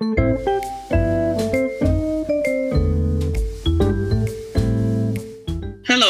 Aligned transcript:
Hello, 0.00 0.16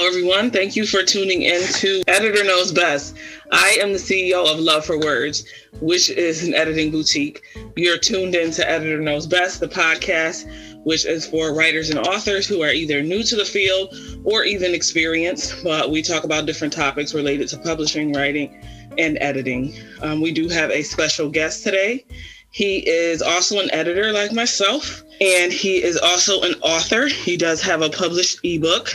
everyone. 0.06 0.52
Thank 0.52 0.76
you 0.76 0.86
for 0.86 1.02
tuning 1.02 1.42
in 1.42 1.60
to 1.72 2.04
Editor 2.06 2.44
Knows 2.44 2.70
Best. 2.70 3.16
I 3.50 3.76
am 3.80 3.92
the 3.92 3.98
CEO 3.98 4.46
of 4.46 4.60
Love 4.60 4.86
for 4.86 4.96
Words, 4.96 5.44
which 5.80 6.08
is 6.08 6.46
an 6.46 6.54
editing 6.54 6.92
boutique. 6.92 7.42
You're 7.74 7.98
tuned 7.98 8.36
in 8.36 8.52
to 8.52 8.70
Editor 8.70 9.00
Knows 9.00 9.26
Best, 9.26 9.58
the 9.58 9.66
podcast, 9.66 10.46
which 10.84 11.04
is 11.04 11.26
for 11.26 11.52
writers 11.52 11.90
and 11.90 11.98
authors 11.98 12.46
who 12.46 12.62
are 12.62 12.70
either 12.70 13.02
new 13.02 13.24
to 13.24 13.34
the 13.34 13.44
field 13.44 13.92
or 14.22 14.44
even 14.44 14.72
experienced. 14.72 15.64
But 15.64 15.90
we 15.90 16.00
talk 16.00 16.22
about 16.22 16.46
different 16.46 16.72
topics 16.72 17.12
related 17.12 17.48
to 17.48 17.58
publishing, 17.58 18.12
writing, 18.12 18.56
and 18.98 19.18
editing. 19.20 19.74
Um, 20.00 20.20
we 20.20 20.30
do 20.30 20.48
have 20.48 20.70
a 20.70 20.84
special 20.84 21.28
guest 21.28 21.64
today. 21.64 22.04
He 22.50 22.78
is 22.88 23.22
also 23.22 23.60
an 23.60 23.70
editor 23.72 24.12
like 24.12 24.32
myself, 24.32 25.02
and 25.20 25.52
he 25.52 25.82
is 25.82 25.96
also 25.96 26.42
an 26.42 26.54
author. 26.62 27.06
He 27.06 27.36
does 27.36 27.62
have 27.62 27.82
a 27.82 27.90
published 27.90 28.40
ebook 28.42 28.92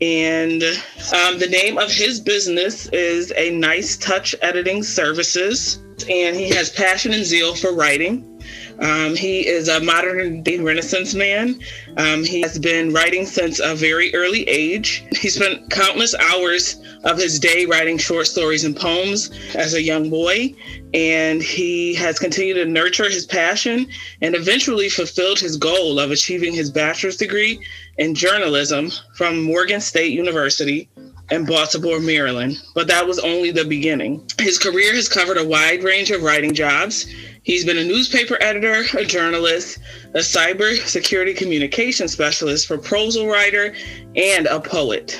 and 0.00 0.62
um, 0.62 1.40
the 1.40 1.48
name 1.50 1.76
of 1.76 1.90
his 1.90 2.20
business 2.20 2.86
is 2.88 3.32
A 3.36 3.50
Nice 3.50 3.96
Touch 3.96 4.34
Editing 4.42 4.84
Services. 4.84 5.82
And 6.08 6.36
he 6.36 6.48
has 6.50 6.70
passion 6.70 7.12
and 7.12 7.24
zeal 7.24 7.56
for 7.56 7.74
writing. 7.74 8.37
Um, 8.80 9.16
he 9.16 9.46
is 9.46 9.68
a 9.68 9.80
modern 9.80 10.42
day 10.42 10.58
Renaissance 10.58 11.14
man. 11.14 11.60
Um, 11.96 12.24
he 12.24 12.40
has 12.42 12.58
been 12.58 12.92
writing 12.92 13.26
since 13.26 13.60
a 13.60 13.74
very 13.74 14.14
early 14.14 14.48
age. 14.48 15.04
He 15.16 15.28
spent 15.28 15.70
countless 15.70 16.14
hours 16.14 16.80
of 17.04 17.18
his 17.18 17.38
day 17.38 17.66
writing 17.66 17.98
short 17.98 18.26
stories 18.26 18.64
and 18.64 18.76
poems 18.76 19.30
as 19.54 19.74
a 19.74 19.82
young 19.82 20.10
boy. 20.10 20.54
And 20.94 21.42
he 21.42 21.94
has 21.94 22.18
continued 22.18 22.54
to 22.54 22.64
nurture 22.64 23.10
his 23.10 23.26
passion 23.26 23.88
and 24.22 24.34
eventually 24.34 24.88
fulfilled 24.88 25.38
his 25.38 25.56
goal 25.56 25.98
of 25.98 26.10
achieving 26.10 26.54
his 26.54 26.70
bachelor's 26.70 27.16
degree 27.16 27.60
in 27.98 28.14
journalism 28.14 28.90
from 29.16 29.42
Morgan 29.42 29.80
State 29.80 30.12
University 30.12 30.88
in 31.30 31.44
Baltimore, 31.44 32.00
Maryland. 32.00 32.56
But 32.74 32.88
that 32.88 33.06
was 33.06 33.18
only 33.18 33.50
the 33.50 33.64
beginning. 33.64 34.26
His 34.38 34.58
career 34.58 34.94
has 34.94 35.08
covered 35.08 35.36
a 35.36 35.44
wide 35.44 35.82
range 35.82 36.10
of 36.10 36.22
writing 36.22 36.54
jobs. 36.54 37.06
He's 37.48 37.64
been 37.64 37.78
a 37.78 37.84
newspaper 37.84 38.36
editor, 38.42 38.84
a 38.98 39.06
journalist, 39.06 39.78
a 40.12 40.18
cyber 40.18 40.76
security 40.86 41.32
communication 41.32 42.06
specialist, 42.06 42.68
proposal 42.68 43.26
writer, 43.26 43.74
and 44.14 44.46
a 44.46 44.60
poet. 44.60 45.18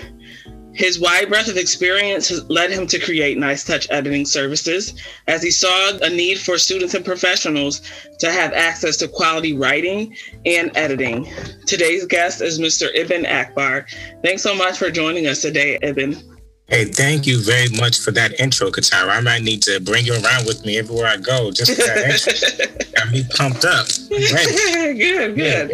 His 0.74 1.00
wide 1.00 1.30
breadth 1.30 1.48
of 1.48 1.56
experience 1.56 2.28
has 2.28 2.44
led 2.50 2.70
him 2.70 2.86
to 2.88 2.98
create 2.98 3.38
Nice 3.38 3.64
Touch 3.64 3.86
Editing 3.90 4.26
Services 4.26 4.92
as 5.26 5.42
he 5.42 5.50
saw 5.50 5.96
a 6.02 6.10
need 6.10 6.38
for 6.38 6.58
students 6.58 6.92
and 6.92 7.02
professionals 7.02 7.80
to 8.18 8.30
have 8.30 8.52
access 8.52 8.98
to 8.98 9.08
quality 9.08 9.54
writing 9.54 10.14
and 10.44 10.70
editing. 10.76 11.32
Today's 11.66 12.04
guest 12.04 12.42
is 12.42 12.60
Mr. 12.60 12.94
Ibn 12.94 13.24
Akbar. 13.24 13.86
Thanks 14.22 14.42
so 14.42 14.54
much 14.54 14.76
for 14.76 14.90
joining 14.90 15.28
us 15.28 15.40
today, 15.40 15.78
Ibn. 15.80 16.37
Hey, 16.68 16.84
thank 16.84 17.26
you 17.26 17.42
very 17.42 17.70
much 17.80 17.98
for 17.98 18.10
that 18.10 18.38
intro, 18.38 18.70
Katara. 18.70 19.08
I 19.08 19.20
might 19.20 19.42
need 19.42 19.62
to 19.62 19.80
bring 19.80 20.04
you 20.04 20.12
around 20.12 20.44
with 20.44 20.66
me 20.66 20.76
everywhere 20.76 21.06
I 21.06 21.16
go 21.16 21.50
just 21.50 21.74
for 21.74 21.80
that 21.80 22.04
intro. 22.04 22.92
Got 22.94 23.10
me 23.10 23.24
pumped 23.34 23.64
up. 23.64 23.86
good, 24.10 25.34
good. 25.34 25.38
Yeah, 25.38 25.66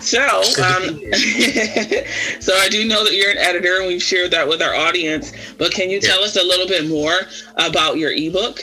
so, 0.00 0.20
um, 0.62 1.00
so 2.40 2.54
I 2.56 2.68
do 2.70 2.86
know 2.86 3.04
that 3.04 3.14
you're 3.14 3.30
an 3.30 3.38
editor, 3.38 3.78
and 3.78 3.86
we've 3.86 4.02
shared 4.02 4.32
that 4.32 4.46
with 4.46 4.60
our 4.60 4.74
audience. 4.74 5.32
But 5.56 5.72
can 5.72 5.88
you 5.88 5.98
tell 5.98 6.22
us 6.22 6.36
a 6.36 6.42
little 6.42 6.66
bit 6.66 6.90
more 6.90 7.20
about 7.56 7.96
your 7.96 8.12
ebook? 8.12 8.60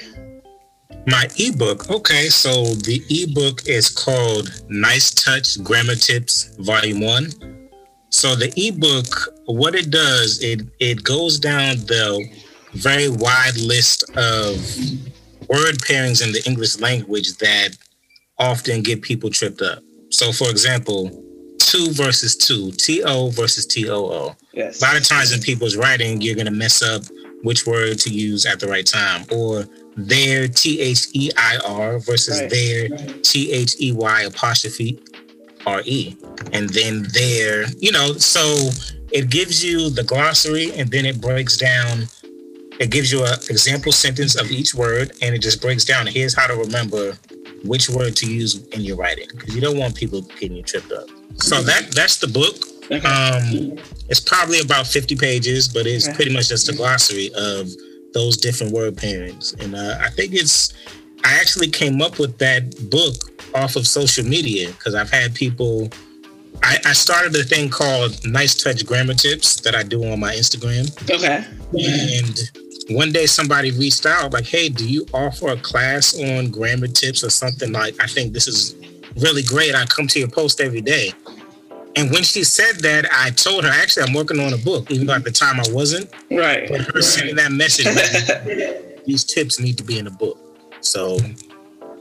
My 1.08 1.28
ebook. 1.40 1.90
Okay, 1.90 2.30
so 2.30 2.76
the 2.76 3.02
ebook 3.10 3.68
is 3.68 3.90
called 3.90 4.52
Nice 4.70 5.10
Touch 5.10 5.64
Grammar 5.64 5.96
Tips, 5.96 6.56
Volume 6.60 7.02
One. 7.02 7.61
So 8.12 8.36
the 8.36 8.54
ebook, 8.58 9.34
what 9.46 9.74
it 9.74 9.90
does, 9.90 10.42
it 10.44 10.62
it 10.80 11.04
goes 11.04 11.40
down 11.40 11.78
the 11.78 12.30
very 12.74 13.10
wide 13.10 13.58
list 13.58 14.04
of 14.16 14.56
word 15.50 15.80
pairings 15.80 16.24
in 16.24 16.32
the 16.32 16.42
English 16.46 16.80
language 16.80 17.38
that 17.38 17.76
often 18.38 18.82
get 18.82 19.02
people 19.02 19.30
tripped 19.30 19.62
up. 19.62 19.80
So, 20.10 20.32
for 20.32 20.50
example, 20.50 21.10
two 21.60 21.92
versus 21.92 22.36
two, 22.36 22.72
T 22.72 23.02
O 23.04 23.30
versus 23.30 23.66
T 23.66 23.90
O 23.90 24.06
O. 24.06 24.36
Yes. 24.54 24.82
A 24.82 24.86
lot 24.86 24.98
of 24.98 25.08
times 25.08 25.32
in 25.32 25.42
people's 25.42 25.78
writing, 25.78 26.22
you're 26.22 26.36
going 26.36 26.46
to 26.46 26.52
mess 26.52 26.82
up 26.82 27.04
which 27.44 27.66
word 27.66 27.98
to 28.00 28.10
use 28.10 28.46
at 28.46 28.60
the 28.60 28.68
right 28.68 28.86
time, 28.86 29.26
or 29.32 29.66
their 29.96 30.48
T 30.48 30.80
H 30.80 31.08
E 31.14 31.32
I 31.38 31.58
R 31.66 32.00
versus 32.00 32.42
right. 32.42 32.50
their 32.50 32.90
T 33.22 33.52
H 33.52 33.76
E 33.80 33.94
Y 33.94 34.22
apostrophe 34.24 35.00
R-E. 35.66 36.18
And 36.54 36.70
then 36.70 37.08
there, 37.14 37.66
you 37.78 37.92
know, 37.92 38.14
so 38.14 38.70
it 39.12 39.30
gives 39.30 39.64
you 39.64 39.90
the 39.90 40.04
glossary 40.04 40.72
and 40.74 40.90
then 40.90 41.06
it 41.06 41.22
breaks 41.22 41.58
down, 41.58 42.08
it 42.80 42.90
gives 42.90 43.12
you 43.12 43.24
an 43.24 43.34
example 43.50 43.92
sentence 43.92 44.36
of 44.36 44.52
each 44.52 44.74
word 44.74 45.12
and 45.22 45.36
it 45.36 45.40
just 45.40 45.62
breaks 45.62 45.86
down. 45.86 46.08
Here's 46.08 46.36
how 46.36 46.48
to 46.48 46.56
remember 46.56 47.18
which 47.64 47.90
word 47.90 48.16
to 48.18 48.32
use 48.32 48.66
in 48.68 48.82
your 48.82 48.98
writing 48.98 49.28
because 49.32 49.54
you 49.54 49.62
don't 49.62 49.78
want 49.78 49.96
people 49.96 50.22
getting 50.22 50.58
you 50.58 50.64
tripped 50.64 50.92
up. 50.92 51.08
So 51.36 51.62
that 51.62 51.92
that's 51.92 52.18
the 52.18 52.28
book. 52.28 52.56
Um, 52.92 53.78
it's 54.10 54.20
probably 54.20 54.60
about 54.60 54.86
50 54.86 55.16
pages, 55.16 55.68
but 55.68 55.88
it's 55.88 56.14
pretty 56.14 56.34
much 56.34 56.50
just 56.50 56.68
a 56.68 56.76
glossary 56.76 57.32
of 57.36 57.70
those 58.14 58.36
different 58.36 58.74
word 58.74 58.96
pairings. 58.96 59.58
And 59.64 59.76
uh, 59.76 59.98
I 60.02 60.10
think 60.10 60.34
it's, 60.34 60.74
I 61.24 61.34
actually 61.40 61.70
came 61.70 62.02
up 62.02 62.20
with 62.20 62.38
that 62.40 62.90
book 62.90 63.31
off 63.54 63.76
of 63.76 63.88
social 63.88 64.26
media 64.26 64.70
because 64.72 64.96
I've 64.96 65.12
had 65.12 65.34
people. 65.34 65.90
I, 66.64 66.78
I, 66.86 66.94
started 66.94 67.36
a 67.36 67.44
thing 67.44 67.70
called 67.70 68.24
Nice 68.26 68.62
Touch 68.62 68.86
Grammar 68.86 69.16
Tips 69.16 69.62
that 69.62 69.74
I 69.74 69.84
do 69.84 70.04
on 70.12 70.20
my 70.20 70.34
Instagram. 70.34 70.92
Okay. 71.10 71.44
And 71.74 72.96
one 72.96 73.12
day 73.12 73.26
somebody 73.26 73.72
reached 73.72 74.06
out 74.06 74.34
like, 74.34 74.46
"Hey, 74.46 74.70
do 74.70 74.88
you 74.88 75.06
offer 75.14 75.50
a 75.50 75.58
class 75.58 76.14
on 76.20 76.52
grammar 76.52 76.88
tips 76.88 77.24
or 77.24 77.30
something?" 77.30 77.72
Like, 77.72 77.96
I 78.02 78.08
think 78.08 78.34
this 78.34 78.48
is 78.48 78.76
really 79.18 79.44
great. 79.44 79.74
I 79.76 79.86
come 79.86 80.08
to 80.08 80.20
your 80.20 80.28
post 80.28 80.62
every 80.62 80.82
day. 80.82 81.14
And 81.96 82.12
when 82.12 82.24
she 82.24 82.44
said 82.44 82.80
that, 82.82 83.06
I 83.12 83.32
told 83.32 83.66
her, 83.66 83.70
actually, 83.70 84.04
I'm 84.04 84.14
working 84.14 84.40
on 84.40 84.54
a 84.54 84.58
book, 84.58 84.90
even 84.92 85.08
though 85.08 85.14
at 85.14 85.24
the 85.24 85.32
time 85.32 85.60
I 85.60 85.66
wasn't. 85.72 86.10
Right. 86.30 86.70
But 86.70 86.82
her 86.82 87.02
sending 87.02 87.36
that 87.36 87.52
message, 87.52 87.86
these 89.06 89.24
tips 89.24 89.60
need 89.60 89.78
to 89.78 89.84
be 89.84 90.00
in 90.00 90.08
a 90.08 90.12
book. 90.12 90.38
So 90.80 91.18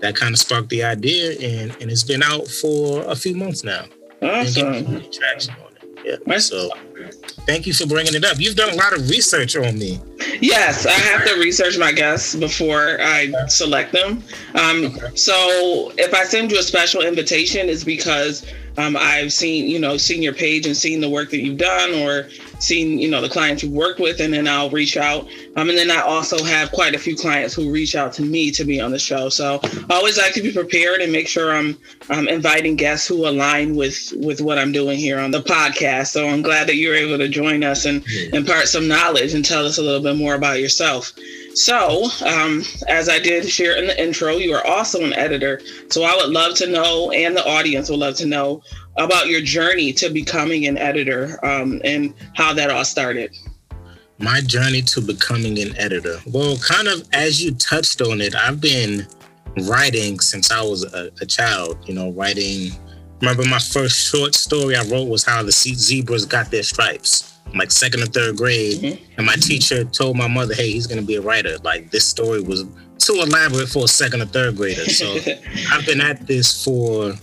that 0.01 0.17
kind 0.17 0.33
of 0.33 0.39
sparked 0.39 0.69
the 0.69 0.85
idea, 0.85 1.33
and 1.33 1.77
and 1.81 1.91
it's 1.91 2.05
been 2.05 2.23
out 2.23 2.47
for 2.47 3.03
a 3.03 3.15
few 3.15 3.35
months 3.35 3.65
now. 3.65 3.85
Awesome. 4.23 5.03
Traction 5.11 5.55
on 5.55 5.73
it. 6.05 6.23
Yeah. 6.27 6.39
So 6.39 6.71
thank 7.47 7.67
you 7.67 7.73
for 7.73 7.87
bringing 7.87 8.15
it 8.15 8.25
up. 8.25 8.39
You've 8.39 8.57
done 8.57 8.71
a 8.71 8.77
lot 8.77 8.93
of 8.93 9.09
research 9.09 9.57
on 9.57 9.79
me. 9.79 10.01
Yes, 10.41 10.87
I 10.87 10.93
have 10.93 11.27
to 11.27 11.35
research 11.39 11.79
my 11.79 11.93
guests 11.93 12.35
before 12.35 12.99
I 13.01 13.33
select 13.49 13.93
them. 13.93 14.23
Um, 14.55 14.87
okay. 14.87 15.15
So 15.15 15.93
if 15.99 16.15
I 16.15 16.25
send 16.25 16.51
you 16.51 16.59
a 16.59 16.63
special 16.63 17.03
invitation, 17.03 17.69
it's 17.69 17.85
because 17.85 18.47
um, 18.79 18.97
I've 18.97 19.33
seen, 19.33 19.69
you 19.69 19.79
know, 19.79 19.97
seen 19.97 20.23
your 20.23 20.33
page 20.33 20.67
and 20.67 20.77
seen 20.77 21.01
the 21.01 21.09
work 21.09 21.31
that 21.31 21.41
you've 21.41 21.59
done 21.59 21.95
or 21.95 22.29
seen, 22.61 22.99
you 22.99 23.11
know, 23.11 23.21
the 23.21 23.29
clients 23.29 23.63
you've 23.63 23.73
worked 23.73 24.01
with, 24.01 24.21
and 24.21 24.33
then 24.33 24.47
I'll 24.47 24.71
reach 24.71 24.97
out. 24.97 25.29
Um, 25.57 25.69
and 25.69 25.79
then 25.79 25.91
I 25.91 26.01
also 26.01 26.43
have 26.45 26.71
quite 26.73 26.95
a 26.95 26.99
few 26.99 27.17
clients 27.17 27.55
who 27.55 27.73
reach 27.73 27.95
out 27.95 28.13
to 28.15 28.23
me 28.23 28.51
to 28.53 28.65
be 28.65 28.81
on 28.81 28.91
the 28.91 28.99
show. 28.99 29.29
So 29.29 29.61
I 29.63 29.95
always 29.95 30.19
like 30.19 30.35
to 30.35 30.43
be 30.43 30.53
prepared 30.53 31.01
and 31.01 31.13
make 31.13 31.29
sure 31.29 31.53
I'm, 31.53 31.79
I'm 32.09 32.29
inviting 32.29 32.77
guests 32.77 33.07
who 33.07 33.27
align 33.27 33.77
with 33.77 34.13
with 34.17 34.41
what 34.41 34.59
I'm 34.59 34.73
doing 34.73 34.99
here 34.99 35.19
on 35.19 35.31
the 35.31 35.43
podcast. 35.43 36.09
So 36.09 36.29
I'm 36.29 36.43
glad 36.43 36.69
that 36.69 36.77
you're 36.77 36.95
able 36.95 37.19
to 37.19 37.29
join 37.29 37.65
us 37.65 37.85
and 37.85 38.05
impart 38.33 38.69
some 38.69 38.89
knowledge 38.89 39.35
and 39.35 39.45
tell 39.45 39.67
us 39.67 39.79
a 39.79 39.83
little 39.83 40.03
bit 40.03 40.17
more 40.17 40.35
about 40.35 40.61
yourself. 40.61 41.13
So, 41.55 42.09
um, 42.25 42.63
as 42.89 43.09
I 43.09 43.19
did 43.19 43.49
share 43.49 43.77
in 43.77 43.89
the 43.89 44.01
intro, 44.01 44.37
you 44.37 44.55
are 44.55 44.65
also 44.65 45.03
an 45.03 45.13
editor. 45.13 45.61
So, 45.89 46.05
I 46.05 46.15
would 46.15 46.31
love 46.31 46.55
to 46.57 46.69
know, 46.69 47.11
and 47.11 47.37
the 47.37 47.45
audience 47.45 47.91
would 47.91 47.99
love 47.99 48.15
to 48.17 48.27
know 48.27 48.63
about 48.97 49.29
your 49.29 49.41
journey 49.41 49.93
to 49.95 50.11
becoming 50.11 50.67
an 50.67 50.77
editor 50.79 51.39
um, 51.45 51.81
and 51.85 52.15
how 52.35 52.53
that 52.55 52.71
all 52.71 52.85
started. 52.85 53.35
My 54.19 54.41
journey 54.41 54.83
to 54.83 55.01
becoming 55.01 55.59
an 55.59 55.77
editor. 55.79 56.19
Well, 56.27 56.57
kind 56.59 56.89
of 56.89 57.09
as 57.13 57.43
you 57.43 57.55
touched 57.55 58.03
on 58.03 58.21
it, 58.21 58.35
I've 58.35 58.61
been 58.61 59.07
writing 59.63 60.21
since 60.21 60.51
I 60.51 60.61
was 60.61 60.85
a, 60.93 61.11
a 61.21 61.27
child, 61.27 61.79
you 61.87 61.95
know, 61.95 62.11
writing. 62.13 62.73
Remember, 63.21 63.45
my 63.45 63.59
first 63.59 64.11
short 64.11 64.35
story 64.35 64.77
I 64.77 64.83
wrote 64.85 65.09
was 65.09 65.25
how 65.25 65.43
the 65.43 65.53
zebras 65.53 66.27
got 66.27 66.51
their 66.51 66.63
stripes 66.63 67.31
like 67.55 67.71
second 67.71 68.03
or 68.03 68.07
third 68.07 68.37
grade, 68.37 68.81
mm-hmm. 68.81 69.13
and 69.17 69.27
my 69.27 69.35
teacher 69.37 69.85
told 69.85 70.17
my 70.17 70.29
mother, 70.29 70.55
"Hey, 70.55 70.71
he's 70.71 70.87
going 70.87 71.01
to 71.01 71.07
be 71.07 71.17
a 71.17 71.21
writer." 71.21 71.57
Like 71.59 71.91
this 71.91 72.07
story 72.07 72.41
was 72.41 72.65
too 72.99 73.15
elaborate 73.15 73.69
for 73.69 73.85
a 73.85 73.89
second 73.89 74.23
or 74.23 74.27
third 74.27 74.57
grader. 74.57 74.85
So 74.85 75.17
I've 75.71 75.87
been 75.87 76.01
at 76.01 76.27
this 76.27 76.65
for 76.65 77.15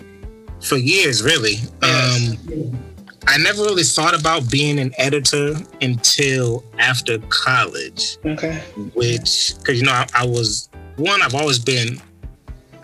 for 0.61 0.77
years, 0.77 1.23
really. 1.23 1.55
Yes. 1.81 2.37
Um, 2.49 2.83
I 3.27 3.37
never 3.37 3.63
really 3.63 3.83
thought 3.83 4.17
about 4.17 4.49
being 4.49 4.79
an 4.79 4.93
editor 4.97 5.55
until 5.81 6.63
after 6.79 7.19
college. 7.27 8.17
Okay. 8.25 8.55
Which, 8.93 9.53
because 9.57 9.79
you 9.79 9.85
know, 9.85 9.91
I, 9.91 10.07
I 10.15 10.25
was 10.25 10.69
one. 10.95 11.21
I've 11.21 11.35
always 11.35 11.59
been 11.59 12.01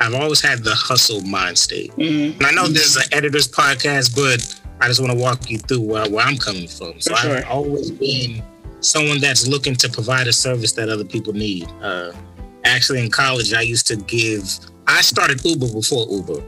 I've 0.03 0.15
always 0.15 0.41
had 0.41 0.63
the 0.63 0.75
hustle 0.75 1.21
mind 1.21 1.57
state. 1.57 1.91
Mm-hmm. 1.95 2.37
And 2.37 2.45
I 2.45 2.51
know 2.51 2.67
this 2.67 2.95
is 2.95 2.97
an 2.97 3.13
editor's 3.13 3.47
podcast, 3.47 4.15
but 4.15 4.61
I 4.81 4.87
just 4.87 4.99
want 4.99 5.13
to 5.13 5.17
walk 5.17 5.49
you 5.49 5.57
through 5.59 5.81
where, 5.81 6.09
where 6.09 6.25
I'm 6.25 6.37
coming 6.37 6.67
from. 6.67 6.99
So 6.99 7.15
sure. 7.15 7.37
I've 7.37 7.47
always 7.49 7.89
been 7.89 8.43
someone 8.81 9.19
that's 9.21 9.47
looking 9.47 9.75
to 9.75 9.89
provide 9.89 10.27
a 10.27 10.33
service 10.33 10.73
that 10.73 10.89
other 10.89 11.05
people 11.05 11.31
need. 11.31 11.69
Uh, 11.81 12.11
actually, 12.65 13.01
in 13.01 13.09
college, 13.11 13.53
I 13.53 13.61
used 13.61 13.87
to 13.87 13.95
give. 13.95 14.43
I 14.87 15.01
started 15.01 15.43
Uber 15.45 15.71
before 15.71 16.05
Uber. 16.09 16.43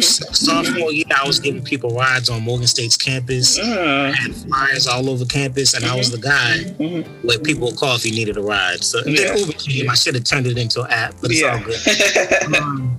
Sophomore 0.00 0.92
year, 0.92 1.04
I 1.14 1.26
was 1.26 1.40
giving 1.40 1.62
people 1.62 1.90
rides 1.90 2.30
on 2.30 2.42
Morgan 2.42 2.66
State's 2.66 2.96
campus. 2.96 3.58
Uh, 3.58 4.12
I 4.14 4.20
had 4.20 4.34
flyers 4.34 4.86
all 4.86 5.08
over 5.08 5.24
campus, 5.24 5.74
and 5.74 5.84
mm-hmm. 5.84 5.94
I 5.94 5.96
was 5.96 6.10
the 6.10 6.18
guy 6.18 6.58
mm-hmm. 6.64 7.26
where 7.26 7.38
people 7.38 7.68
would 7.68 7.76
call 7.76 7.96
if 7.96 8.04
you 8.04 8.12
needed 8.12 8.36
a 8.36 8.42
ride. 8.42 8.82
So 8.84 9.00
yeah. 9.06 9.28
then 9.28 9.38
Uber 9.38 9.52
came. 9.52 9.90
I 9.90 9.94
should 9.94 10.14
have 10.14 10.24
turned 10.24 10.46
it 10.46 10.58
into 10.58 10.82
an 10.82 10.90
app, 10.90 11.14
but 11.20 11.30
it's 11.30 11.40
yeah. 11.40 11.52
all 11.52 11.64
good. 11.64 12.56
um, 12.62 12.98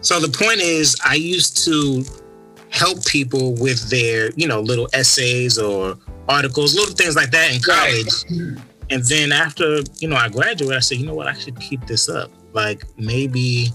so 0.00 0.20
the 0.20 0.28
point 0.28 0.60
is, 0.60 0.96
I 1.04 1.14
used 1.14 1.64
to 1.64 2.04
help 2.70 3.04
people 3.06 3.54
with 3.54 3.88
their, 3.90 4.30
you 4.36 4.46
know, 4.46 4.60
little 4.60 4.88
essays 4.92 5.58
or 5.58 5.96
articles, 6.28 6.74
little 6.74 6.94
things 6.94 7.16
like 7.16 7.30
that 7.30 7.54
in 7.54 7.60
college. 7.60 8.24
Right. 8.30 8.62
And 8.90 9.02
then 9.04 9.32
after, 9.32 9.80
you 9.98 10.08
know, 10.08 10.16
I 10.16 10.28
graduated, 10.28 10.76
I 10.76 10.80
said, 10.80 10.98
you 10.98 11.06
know 11.06 11.14
what, 11.14 11.26
I 11.26 11.34
should 11.34 11.58
keep 11.60 11.86
this 11.86 12.08
up. 12.08 12.30
Like 12.52 12.84
maybe 12.96 13.70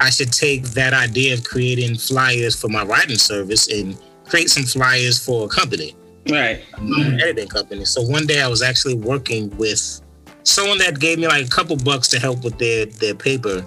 I 0.00 0.10
should 0.10 0.32
take 0.32 0.64
that 0.70 0.92
idea 0.92 1.34
of 1.34 1.44
creating 1.44 1.96
flyers 1.96 2.58
for 2.58 2.68
my 2.68 2.84
writing 2.84 3.18
service 3.18 3.68
and 3.68 3.98
create 4.24 4.50
some 4.50 4.64
flyers 4.64 5.24
for 5.24 5.46
a 5.46 5.48
company. 5.48 5.94
Right. 6.28 6.62
An 6.76 7.20
editing 7.20 7.48
company. 7.48 7.84
So 7.84 8.02
one 8.02 8.26
day 8.26 8.42
I 8.42 8.48
was 8.48 8.62
actually 8.62 8.94
working 8.94 9.56
with 9.56 10.00
someone 10.42 10.78
that 10.78 10.98
gave 10.98 11.18
me 11.18 11.26
like 11.26 11.46
a 11.46 11.48
couple 11.48 11.76
bucks 11.76 12.08
to 12.08 12.18
help 12.18 12.44
with 12.44 12.58
their 12.58 12.86
their 12.86 13.14
paper. 13.14 13.64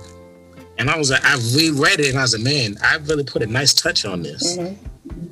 And 0.77 0.89
I 0.89 0.97
was 0.97 1.11
like, 1.11 1.23
I 1.25 1.35
reread 1.55 1.99
it 1.99 2.09
and 2.09 2.19
I 2.19 2.21
was 2.21 2.33
like, 2.33 2.43
man, 2.43 2.77
I 2.81 2.97
really 2.97 3.25
put 3.25 3.41
a 3.41 3.47
nice 3.47 3.73
touch 3.73 4.05
on 4.05 4.21
this. 4.21 4.57
Mm-hmm. 4.57 4.85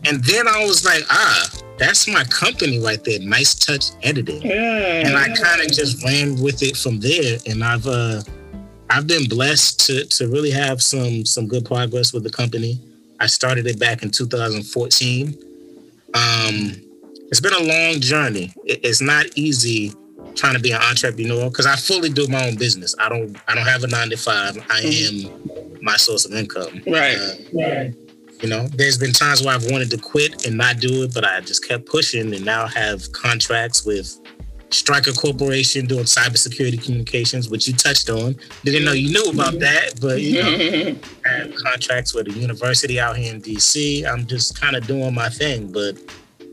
And 0.06 0.24
then 0.24 0.48
I 0.48 0.66
was 0.66 0.84
like, 0.86 1.04
ah, 1.10 1.50
that's 1.78 2.08
my 2.08 2.24
company 2.26 2.80
right 2.80 3.02
there, 3.04 3.20
Nice 3.20 3.54
Touch 3.54 3.92
Editing. 4.04 4.42
Yeah. 4.42 5.08
And 5.08 5.16
I 5.16 5.28
kind 5.36 5.62
of 5.62 5.72
just 5.72 6.04
ran 6.04 6.42
with 6.42 6.64
it 6.64 6.76
from 6.76 7.00
there. 7.00 7.38
And 7.46 7.64
I've 7.64 7.88
uh 7.88 8.22
I've 8.90 9.08
been 9.08 9.28
blessed 9.28 9.86
to 9.88 10.06
to 10.06 10.28
really 10.28 10.52
have 10.52 10.82
some 10.82 11.26
some 11.26 11.48
good 11.48 11.66
progress 11.66 12.14
with 12.14 12.24
the 12.24 12.30
company. 12.30 12.80
I 13.20 13.28
started 13.28 13.68
it 13.68 13.80
back 13.80 14.04
in 14.04 14.12
2014. 14.12 15.28
Um, 16.14 16.72
it's 17.30 17.42
been 17.42 17.54
a 17.54 17.64
long 17.64 18.00
journey. 18.00 18.54
It, 18.64 18.82
it's 18.84 19.02
not 19.02 19.26
easy 19.36 19.94
trying 20.36 20.54
to 20.54 20.60
be 20.60 20.72
an 20.72 20.82
entrepreneur 20.82 21.50
because 21.50 21.66
I 21.66 21.76
fully 21.76 22.10
do 22.10 22.28
my 22.28 22.48
own 22.48 22.56
business. 22.56 22.96
I 23.00 23.10
don't 23.10 23.38
I 23.48 23.56
don't 23.56 23.68
have 23.68 23.84
a 23.84 23.88
nine 23.88 24.10
to 24.10 24.18
five. 24.18 24.58
I 24.70 24.82
mm-hmm. 24.82 25.70
am 25.70 25.82
my 25.82 25.98
source 25.98 26.26
of 26.26 26.34
income. 26.34 26.82
Right. 26.88 27.18
Uh, 27.18 27.34
right. 27.54 27.94
You 28.42 28.50
know, 28.50 28.68
there's 28.68 29.00
been 29.00 29.14
times 29.14 29.44
where 29.44 29.56
I've 29.56 29.70
wanted 29.72 29.90
to 29.92 29.98
quit 29.98 30.46
and 30.46 30.58
not 30.58 30.80
do 30.80 31.04
it, 31.04 31.14
but 31.14 31.26
I 31.26 31.42
just 31.42 31.68
kept 31.68 31.88
pushing 31.88 32.34
and 32.36 32.46
now 32.46 32.68
have 32.68 33.12
contracts 33.12 33.84
with 33.84 34.16
Stryker 34.70 35.14
Corporation 35.14 35.86
doing 35.86 36.04
cybersecurity 36.04 36.84
communications, 36.84 37.50
which 37.50 37.68
you 37.68 37.74
touched 37.74 38.10
on. 38.10 38.36
Didn't 38.64 38.86
know 38.86 38.92
you 38.92 39.12
knew 39.12 39.32
about 39.32 39.60
that, 39.60 40.00
but 40.02 40.22
you 40.22 40.42
know, 40.42 40.50
I 41.26 41.30
have 41.30 41.56
contracts 41.56 42.14
with 42.14 42.28
a 42.28 42.32
university 42.32 43.00
out 43.00 43.18
here 43.18 43.34
in 43.34 43.42
DC. 43.42 44.06
I'm 44.06 44.26
just 44.26 44.60
kind 44.60 44.76
of 44.76 44.86
doing 44.86 45.14
my 45.14 45.30
thing, 45.30 45.72
but 45.72 45.98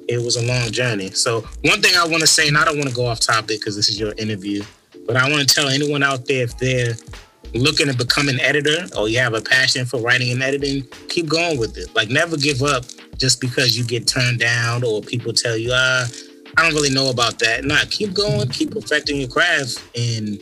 it 0.09 0.19
was 0.19 0.37
a 0.37 0.47
long 0.47 0.71
journey. 0.71 1.11
So 1.11 1.41
one 1.63 1.81
thing 1.81 1.97
I 1.97 2.07
want 2.07 2.21
to 2.21 2.27
say, 2.27 2.49
and 2.49 2.57
I 2.57 2.65
don't 2.65 2.77
want 2.77 2.89
to 2.89 2.95
go 2.95 3.07
off 3.07 3.21
topic 3.21 3.61
because 3.61 3.77
this 3.77 3.89
is 3.89 3.99
your 3.99 4.13
interview, 4.17 4.63
but 5.07 5.17
I 5.17 5.29
want 5.31 5.49
to 5.49 5.55
tell 5.55 5.69
anyone 5.69 6.03
out 6.03 6.27
there 6.27 6.45
if 6.45 6.57
they're 6.59 6.95
looking 7.55 7.87
to 7.87 7.97
become 7.97 8.29
an 8.29 8.41
editor 8.41 8.87
or 8.97 9.09
you 9.09 9.19
have 9.19 9.35
a 9.35 9.41
passion 9.41 9.87
for 9.87 10.01
writing 10.01 10.33
and 10.33 10.43
editing, 10.43 10.87
keep 11.09 11.27
going 11.27 11.59
with 11.59 11.79
it. 11.79 11.95
Like 11.95 12.11
never 12.11 12.37
give 12.37 12.63
up 12.63 12.85
just 13.17 13.41
because 13.41 13.79
you 13.79 13.85
get 13.85 14.07
turned 14.07 14.41
down 14.41 14.83
or 14.85 15.01
people 15.01 15.33
tell 15.33 15.57
you, 15.57 15.71
ah, 15.73 16.07
I 16.57 16.63
don't 16.63 16.75
really 16.75 16.95
know 16.95 17.11
about 17.11 17.39
that. 17.41 17.65
Nah, 17.65 17.81
keep 17.91 18.15
going, 18.15 18.49
keep 18.49 18.71
perfecting 18.73 19.19
your 19.19 19.29
craft, 19.29 19.83
and 19.97 20.41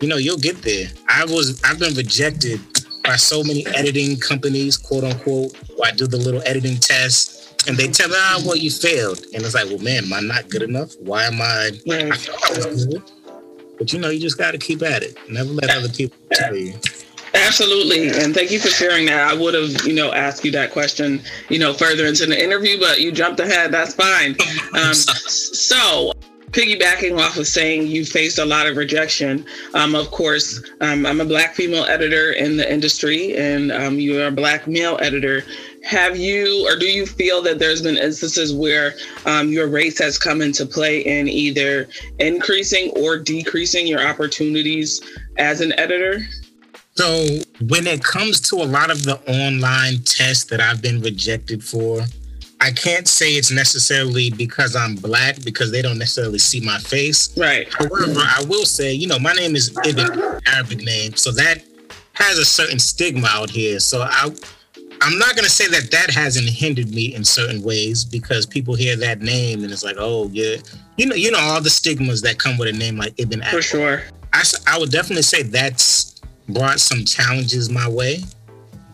you 0.00 0.08
know 0.08 0.16
you'll 0.16 0.38
get 0.38 0.62
there. 0.62 0.88
I 1.08 1.24
was 1.24 1.60
I've 1.64 1.78
been 1.78 1.94
rejected 1.94 2.60
by 3.04 3.16
so 3.16 3.42
many 3.42 3.66
editing 3.68 4.18
companies, 4.18 4.76
quote 4.76 5.04
unquote, 5.04 5.56
where 5.76 5.90
I 5.90 5.94
do 5.94 6.06
the 6.06 6.16
little 6.16 6.42
editing 6.46 6.76
test, 6.76 7.68
and 7.68 7.76
they 7.76 7.88
tell 7.88 8.08
me, 8.08 8.14
ah, 8.16 8.42
well, 8.44 8.56
you 8.56 8.70
failed, 8.70 9.24
and 9.34 9.44
it's 9.44 9.54
like, 9.54 9.66
well, 9.66 9.78
man, 9.78 10.04
am 10.04 10.12
I 10.12 10.20
not 10.20 10.48
good 10.48 10.62
enough? 10.62 10.94
Why 11.00 11.24
am 11.24 11.40
I? 11.40 11.70
I 11.90 12.04
I 12.04 12.68
was 12.68 12.86
good, 12.86 13.02
but 13.78 13.92
you 13.92 13.98
know, 13.98 14.08
you 14.10 14.20
just 14.20 14.38
got 14.38 14.52
to 14.52 14.58
keep 14.58 14.82
at 14.82 15.02
it. 15.02 15.16
Never 15.28 15.50
let 15.50 15.70
other 15.70 15.88
people 15.88 16.16
tell 16.32 16.56
you. 16.56 16.74
Absolutely. 17.42 18.08
And 18.08 18.34
thank 18.34 18.50
you 18.50 18.60
for 18.60 18.68
sharing 18.68 19.06
that. 19.06 19.28
I 19.28 19.34
would 19.34 19.54
have, 19.54 19.84
you 19.84 19.94
know, 19.94 20.12
asked 20.12 20.44
you 20.44 20.50
that 20.52 20.70
question, 20.70 21.20
you 21.48 21.58
know, 21.58 21.74
further 21.74 22.06
into 22.06 22.24
the 22.26 22.40
interview, 22.40 22.78
but 22.78 23.00
you 23.00 23.10
jumped 23.10 23.40
ahead. 23.40 23.72
That's 23.72 23.94
fine. 23.94 24.36
Um, 24.74 24.94
so, 24.94 26.12
piggybacking 26.52 27.18
off 27.18 27.36
of 27.38 27.46
saying 27.46 27.88
you 27.88 28.04
faced 28.04 28.38
a 28.38 28.44
lot 28.44 28.66
of 28.66 28.76
rejection, 28.76 29.44
um, 29.74 29.94
of 29.94 30.10
course, 30.10 30.62
um, 30.80 31.04
I'm 31.04 31.20
a 31.20 31.24
Black 31.24 31.54
female 31.54 31.84
editor 31.84 32.32
in 32.32 32.56
the 32.56 32.70
industry 32.70 33.36
and 33.36 33.72
um, 33.72 33.98
you're 33.98 34.28
a 34.28 34.30
Black 34.30 34.68
male 34.68 34.98
editor. 35.00 35.44
Have 35.82 36.16
you 36.16 36.66
or 36.68 36.76
do 36.76 36.86
you 36.86 37.06
feel 37.06 37.42
that 37.42 37.58
there's 37.58 37.82
been 37.82 37.96
instances 37.96 38.54
where 38.54 38.94
um, 39.26 39.50
your 39.50 39.66
race 39.66 39.98
has 39.98 40.16
come 40.16 40.42
into 40.42 40.64
play 40.64 41.00
in 41.00 41.28
either 41.28 41.88
increasing 42.20 42.90
or 42.90 43.18
decreasing 43.18 43.86
your 43.86 44.06
opportunities 44.06 45.00
as 45.38 45.60
an 45.60 45.72
editor? 45.78 46.20
So 46.94 47.26
when 47.68 47.86
it 47.86 48.04
comes 48.04 48.40
to 48.50 48.56
a 48.56 48.64
lot 48.66 48.90
of 48.90 49.04
the 49.04 49.18
online 49.28 50.02
tests 50.04 50.44
that 50.44 50.60
I've 50.60 50.82
been 50.82 51.00
rejected 51.00 51.64
for, 51.64 52.02
I 52.60 52.70
can't 52.70 53.08
say 53.08 53.32
it's 53.32 53.50
necessarily 53.50 54.30
because 54.30 54.76
I'm 54.76 54.94
black 54.94 55.42
because 55.42 55.72
they 55.72 55.82
don't 55.82 55.98
necessarily 55.98 56.38
see 56.38 56.60
my 56.60 56.78
face. 56.78 57.36
Right. 57.36 57.66
However, 57.72 58.20
I 58.20 58.44
will 58.46 58.64
say, 58.64 58.92
you 58.92 59.08
know, 59.08 59.18
my 59.18 59.32
name 59.32 59.56
is 59.56 59.76
Ibn, 59.84 60.40
Arabic 60.46 60.82
name, 60.82 61.16
so 61.16 61.32
that 61.32 61.64
has 62.12 62.38
a 62.38 62.44
certain 62.44 62.78
stigma 62.78 63.26
out 63.30 63.50
here. 63.50 63.80
So 63.80 64.02
I, 64.02 64.30
I'm 65.00 65.18
not 65.18 65.34
gonna 65.34 65.48
say 65.48 65.66
that 65.68 65.90
that 65.90 66.10
hasn't 66.10 66.48
hindered 66.48 66.90
me 66.90 67.14
in 67.14 67.24
certain 67.24 67.62
ways 67.62 68.04
because 68.04 68.46
people 68.46 68.74
hear 68.76 68.94
that 68.96 69.22
name 69.22 69.64
and 69.64 69.72
it's 69.72 69.82
like, 69.82 69.96
oh 69.98 70.28
yeah, 70.32 70.56
you 70.98 71.06
know, 71.06 71.16
you 71.16 71.32
know 71.32 71.40
all 71.40 71.60
the 71.60 71.70
stigmas 71.70 72.22
that 72.22 72.38
come 72.38 72.58
with 72.58 72.68
a 72.68 72.78
name 72.78 72.96
like 72.96 73.14
Ibn. 73.18 73.42
For 73.50 73.62
sure. 73.62 74.02
I, 74.32 74.44
I 74.68 74.78
would 74.78 74.90
definitely 74.90 75.22
say 75.22 75.42
that's 75.42 76.11
brought 76.48 76.80
some 76.80 77.04
challenges 77.04 77.70
my 77.70 77.88
way, 77.88 78.20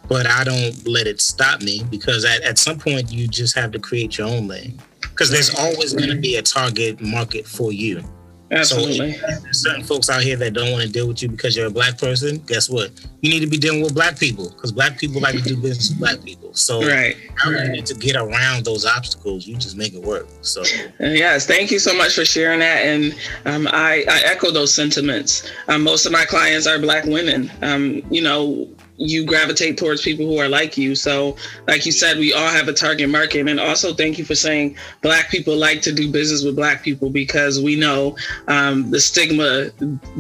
but 0.09 0.27
I 0.27 0.45
don't 0.45 0.87
let 0.87 1.07
it 1.07 1.21
stop 1.21 1.63
me 1.63 1.83
because 1.91 2.25
at, 2.25 2.43
at 2.43 2.59
some 2.59 2.79
point 2.79 3.13
you 3.13 3.29
just 3.29 3.55
have 3.57 3.73
to 3.73 3.79
create 3.79 4.19
your 4.19 4.29
own 4.29 4.49
lane 4.49 4.81
because 5.01 5.31
there's 5.31 5.55
always 5.55 5.93
going 5.93 6.11
to 6.11 6.17
be 6.17 6.37
a 6.37 6.43
target 6.43 7.01
market 7.01 7.47
for 7.47 7.73
you. 7.73 8.03
Absolutely. 8.51 9.13
So 9.13 9.27
there's 9.43 9.63
certain 9.63 9.85
folks 9.85 10.09
out 10.09 10.23
here 10.23 10.37
that 10.37 10.55
don't 10.55 10.73
want 10.73 10.83
to 10.83 10.89
deal 10.89 11.07
with 11.07 11.23
you 11.23 11.29
because 11.29 11.57
you're 11.57 11.67
a 11.67 11.71
black 11.71 11.99
person. 11.99 12.39
Guess 12.47 12.71
what? 12.71 12.91
You 13.21 13.31
need 13.31 13.41
to 13.41 13.47
be 13.47 13.59
dealing 13.59 13.83
with 13.83 13.95
black 13.95 14.19
people 14.19 14.51
because 14.51 14.73
black 14.73 14.99
people 14.99 15.21
like 15.21 15.37
to 15.37 15.43
do 15.43 15.57
business 15.57 15.91
with 15.91 15.99
black 15.99 16.23
people. 16.23 16.55
So 16.55 16.81
right. 16.81 17.17
Really 17.47 17.69
need 17.69 17.87
to 17.87 17.95
get 17.95 18.17
around 18.17 18.65
those 18.65 18.87
obstacles. 18.87 19.47
You 19.47 19.57
just 19.57 19.77
make 19.77 19.95
it 19.95 20.03
work. 20.03 20.27
So 20.41 20.63
yes, 20.99 21.47
thank 21.47 21.71
you 21.71 21.79
so 21.79 21.95
much 21.97 22.15
for 22.15 22.25
sharing 22.25 22.61
that. 22.61 22.79
And 22.85 23.15
um, 23.45 23.69
I, 23.71 24.05
I 24.09 24.23
echo 24.25 24.51
those 24.51 24.73
sentiments. 24.73 25.51
Um, 25.69 25.83
most 25.83 26.07
of 26.07 26.13
my 26.13 26.25
clients 26.25 26.67
are 26.67 26.79
black 26.79 27.05
women. 27.05 27.51
Um, 27.63 28.03
you 28.11 28.23
know, 28.23 28.69
you 28.99 29.25
gravitate 29.25 29.79
towards 29.79 30.03
people 30.03 30.27
who 30.27 30.39
are 30.39 30.49
like 30.49 30.77
you. 30.77 30.95
So, 30.95 31.37
like 31.67 31.87
you 31.87 31.93
said, 31.93 32.19
we 32.19 32.33
all 32.35 32.49
have 32.49 32.69
a 32.69 32.73
target 32.73 33.09
market. 33.09 33.49
And 33.49 33.61
also, 33.61 33.95
thank 33.95 34.19
you 34.19 34.25
for 34.25 34.35
saying 34.35 34.77
Black 35.03 35.31
people 35.31 35.57
like 35.57 35.81
to 35.83 35.93
do 35.93 36.11
business 36.11 36.45
with 36.45 36.57
Black 36.57 36.83
people 36.83 37.09
because 37.09 37.61
we 37.61 37.77
know 37.77 38.17
um, 38.49 38.91
the 38.91 39.01
stigma 39.01 39.71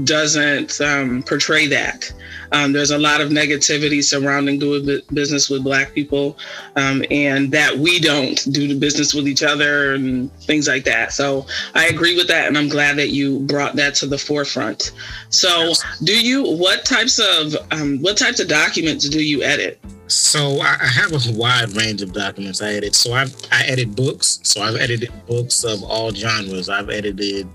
doesn't 0.04 0.80
um, 0.80 1.22
portray 1.24 1.66
that. 1.66 2.12
Um, 2.52 2.72
there's 2.72 2.92
a 2.92 2.98
lot 2.98 3.20
of 3.20 3.30
negativity 3.30 4.02
surrounding 4.02 4.58
doing 4.58 5.02
business 5.12 5.50
with 5.50 5.64
Black 5.64 5.92
people, 5.92 6.38
um, 6.76 7.04
and 7.10 7.50
that 7.52 7.76
we 7.76 8.00
don't 8.00 8.40
do 8.52 8.68
the 8.68 8.78
business 8.78 9.12
with 9.12 9.28
each 9.28 9.42
other 9.42 9.94
and 9.94 10.32
things 10.34 10.68
like 10.68 10.84
that. 10.84 11.12
So 11.12 11.46
I 11.74 11.86
agree 11.88 12.16
with 12.16 12.28
that, 12.28 12.48
and 12.48 12.56
I'm 12.56 12.68
glad 12.68 12.96
that 12.96 13.10
you 13.10 13.40
brought 13.40 13.76
that 13.76 13.94
to 13.96 14.06
the 14.06 14.18
forefront. 14.18 14.92
So, 15.30 15.72
do 16.04 16.18
you 16.18 16.42
what 16.56 16.84
types 16.84 17.18
of 17.18 17.54
um, 17.70 17.98
what 18.00 18.16
types 18.16 18.40
of 18.40 18.48
documents 18.68 19.08
do 19.08 19.22
you 19.22 19.42
edit? 19.42 19.80
So 20.08 20.60
I 20.60 20.76
have 20.76 21.12
a 21.12 21.32
wide 21.32 21.70
range 21.70 22.02
of 22.02 22.12
documents 22.12 22.60
I 22.60 22.72
edit. 22.74 22.94
So 22.94 23.12
I've 23.12 23.34
I 23.50 23.64
edit 23.64 23.96
books. 23.96 24.40
So 24.42 24.60
I've 24.60 24.76
edited 24.76 25.12
books 25.26 25.64
of 25.64 25.82
all 25.82 26.10
genres. 26.12 26.68
I've 26.68 26.90
edited 26.90 27.48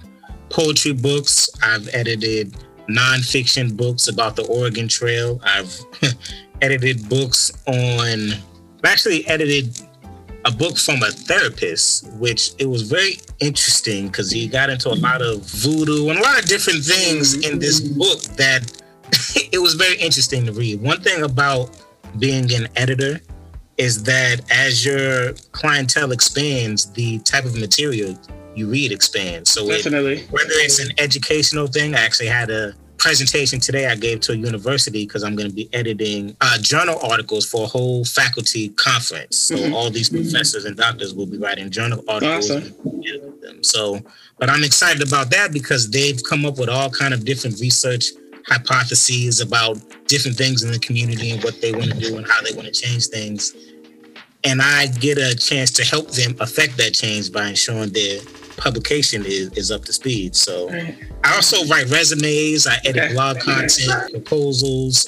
poetry 0.50 0.94
books. 0.94 1.50
I've 1.62 1.88
edited 1.94 2.56
nonfiction 2.90 3.78
books 3.78 4.08
about 4.08 4.36
the 4.36 4.46
Oregon 4.48 4.88
Trail. 4.88 5.40
I've 5.44 5.78
edited 6.62 7.08
books 7.10 7.52
on, 7.68 8.34
I've 8.80 8.86
actually 8.86 9.28
edited 9.28 9.80
a 10.46 10.52
book 10.52 10.78
from 10.78 11.02
a 11.04 11.12
therapist, 11.12 12.12
which 12.14 12.52
it 12.58 12.66
was 12.66 12.82
very 12.82 13.18
interesting 13.40 14.08
because 14.08 14.30
he 14.30 14.48
got 14.48 14.70
into 14.70 14.90
a 14.90 14.96
lot 14.96 15.22
of 15.22 15.42
voodoo 15.44 16.10
and 16.10 16.20
a 16.20 16.22
lot 16.22 16.38
of 16.38 16.46
different 16.46 16.84
things 16.84 17.36
in 17.46 17.60
this 17.60 17.80
book 17.80 18.20
that 18.36 18.83
it 19.52 19.62
was 19.62 19.74
very 19.76 19.98
interesting 19.98 20.46
to 20.46 20.54
read. 20.54 20.82
One 20.82 21.02
thing 21.02 21.24
about 21.24 21.80
being 22.20 22.52
an 22.54 22.68
editor 22.76 23.20
is 23.78 24.04
that 24.04 24.42
as 24.52 24.86
your 24.86 25.34
clientele 25.52 26.12
expands, 26.12 26.92
the 26.92 27.20
type 27.20 27.46
of 27.46 27.60
material 27.60 28.18
you 28.56 28.70
read 28.70 28.92
expands. 28.92 29.50
So 29.50 29.68
definitely, 29.68 30.20
it, 30.20 30.32
whether 30.32 30.52
it's 30.52 30.80
an 30.80 30.92
educational 31.00 31.68
thing, 31.68 31.96
I 31.96 32.02
actually 32.02 32.28
had 32.28 32.52
a 32.52 32.74
presentation 33.04 33.60
today 33.60 33.88
I 33.88 33.96
gave 33.96 34.22
to 34.22 34.32
a 34.32 34.36
university 34.36 35.06
because 35.06 35.24
I'm 35.24 35.36
going 35.36 35.50
to 35.50 35.56
be 35.56 35.68
editing 35.74 36.38
uh, 36.40 36.58
journal 36.62 36.98
articles 37.04 37.46
for 37.46 37.66
a 37.66 37.68
whole 37.68 38.06
faculty 38.06 38.70
conference. 38.70 39.38
So 39.38 39.56
mm-hmm. 39.56 39.74
all 39.74 39.90
these 39.90 40.10
professors 40.10 40.64
and 40.64 40.78
doctors 40.78 41.14
will 41.14 41.26
be 41.26 41.38
writing 41.38 41.70
journal 41.70 42.02
articles. 42.08 42.50
Awesome. 42.50 43.64
So, 43.64 44.00
but 44.40 44.50
I'm 44.50 44.64
excited 44.64 45.06
about 45.06 45.32
that 45.32 45.52
because 45.52 45.90
they've 45.90 46.22
come 46.24 46.46
up 46.46 46.58
with 46.58 46.70
all 46.70 46.90
kind 46.90 47.14
of 47.14 47.26
different 47.26 47.60
research 47.60 48.06
hypotheses 48.48 49.40
about 49.40 49.78
different 50.08 50.38
things 50.38 50.64
in 50.64 50.72
the 50.72 50.80
community 50.80 51.32
and 51.32 51.44
what 51.44 51.62
they 51.62 51.72
want 51.72 51.92
to 51.92 52.00
do 52.00 52.18
and 52.18 52.28
how 52.28 52.42
they 52.42 52.54
want 52.54 52.68
to 52.68 52.74
change 52.74 53.08
things. 53.08 53.56
And 54.44 54.62
I 54.62 54.88
get 54.88 55.18
a 55.18 55.36
chance 55.36 55.72
to 55.72 55.86
help 55.86 56.12
them 56.12 56.36
affect 56.40 56.78
that 56.78 56.94
change 56.94 57.32
by 57.32 57.48
ensuring 57.48 57.92
their 57.92 58.20
publication 58.58 59.24
is, 59.26 59.52
is 59.54 59.72
up 59.72 59.86
to 59.86 59.94
speed. 59.94 60.36
So. 60.36 60.70
I 61.24 61.36
also 61.36 61.66
write 61.68 61.90
resumes, 61.90 62.68
I 62.68 62.76
edit 62.84 63.14
blog 63.14 63.40
content, 63.40 64.12
proposals, 64.12 65.08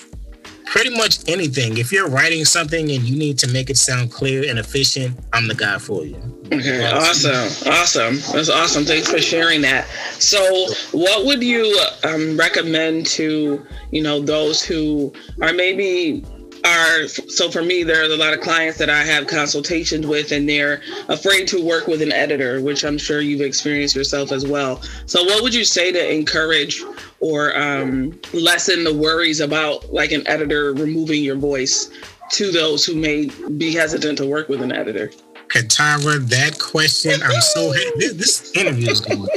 pretty 0.65 0.95
much 0.95 1.19
anything. 1.27 1.77
If 1.77 1.91
you're 1.91 2.10
writing 2.10 2.45
something 2.45 2.91
and 2.91 3.03
you 3.03 3.17
need 3.17 3.38
to 3.39 3.48
make 3.48 3.69
it 3.69 3.77
sound 3.77 4.12
clear 4.12 4.50
and 4.50 4.60
efficient, 4.60 5.17
I'm 5.34 5.48
the 5.48 5.55
guy 5.55 5.77
for 5.77 6.05
you. 6.05 6.17
Okay, 6.51 6.91
awesome, 6.91 7.72
awesome. 7.72 8.17
That's 8.34 8.50
awesome. 8.50 8.86
Thanks 8.86 9.10
for 9.10 9.19
sharing 9.19 9.62
that. 9.62 9.88
So, 10.19 10.67
what 10.91 11.25
would 11.25 11.43
you 11.43 11.79
um, 12.03 12.38
recommend 12.38 13.07
to 13.07 13.65
you 13.91 14.03
know 14.03 14.19
those 14.19 14.63
who 14.63 15.13
are 15.41 15.53
maybe 15.53 16.24
are 16.65 17.07
so 17.07 17.50
for 17.51 17.62
me 17.62 17.84
there 17.84 18.01
are 18.01 18.12
a 18.12 18.17
lot 18.17 18.34
of 18.34 18.41
clients 18.41 18.77
that 18.77 18.89
i 18.89 19.03
have 19.03 19.27
consultations 19.27 20.07
with 20.07 20.31
and 20.31 20.50
they're 20.50 20.81
afraid 21.10 21.48
to 21.48 21.63
work 21.63 21.86
with 21.86 22.01
an 22.01 22.12
editor 22.12 22.60
which 22.60 22.84
i'm 22.84 22.98
sure 22.98 23.22
you've 23.22 23.41
experienced 23.41 23.95
yourself 23.95 24.31
as 24.31 24.48
well 24.48 24.81
so 25.05 25.24
what 25.24 25.43
would 25.43 25.53
you 25.53 25.63
say 25.63 25.91
to 25.91 26.13
encourage 26.13 26.84
or 27.25 27.58
um, 27.58 28.20
lessen 28.34 28.84
the 28.84 28.94
worries 28.94 29.39
about 29.39 29.91
like 29.91 30.12
an 30.12 30.22
editor 30.27 30.74
removing 30.75 31.24
your 31.24 31.36
voice 31.36 31.89
to 32.29 32.51
those 32.51 32.86
who 32.86 32.94
may 32.94 33.25
be 33.58 33.74
hesitant 33.74 34.15
to 34.20 34.27
work 34.27 34.48
with 34.48 34.62
an 34.62 34.72
editor 34.72 35.10
katara 35.48 36.20
that 36.29 36.60
question 36.60 37.20
i'm 37.24 37.41
so 37.41 37.74
this, 37.98 38.13
this 38.13 38.55
interview 38.55 38.91
is 38.91 39.01
going 39.01 39.27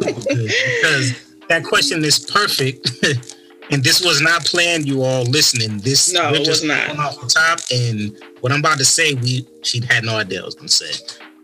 because 0.00 1.24
that 1.48 1.64
question 1.64 2.04
is 2.04 2.18
perfect 2.18 2.90
And 3.70 3.84
this 3.84 4.02
was 4.02 4.22
not 4.22 4.46
planned, 4.46 4.88
you 4.88 5.02
all 5.02 5.24
listening. 5.24 5.78
This 5.80 6.12
no, 6.12 6.32
it 6.32 6.48
was 6.48 6.64
not 6.64 6.98
off 6.98 7.20
the 7.20 7.26
top. 7.26 7.60
And 7.70 8.18
what 8.40 8.50
I'm 8.50 8.60
about 8.60 8.78
to 8.78 8.84
say, 8.84 9.12
we 9.14 9.46
she 9.62 9.82
had 9.86 10.04
no 10.04 10.16
idea 10.16 10.40
I 10.40 10.46
was 10.46 10.54
gonna 10.54 10.68
say. 10.68 10.90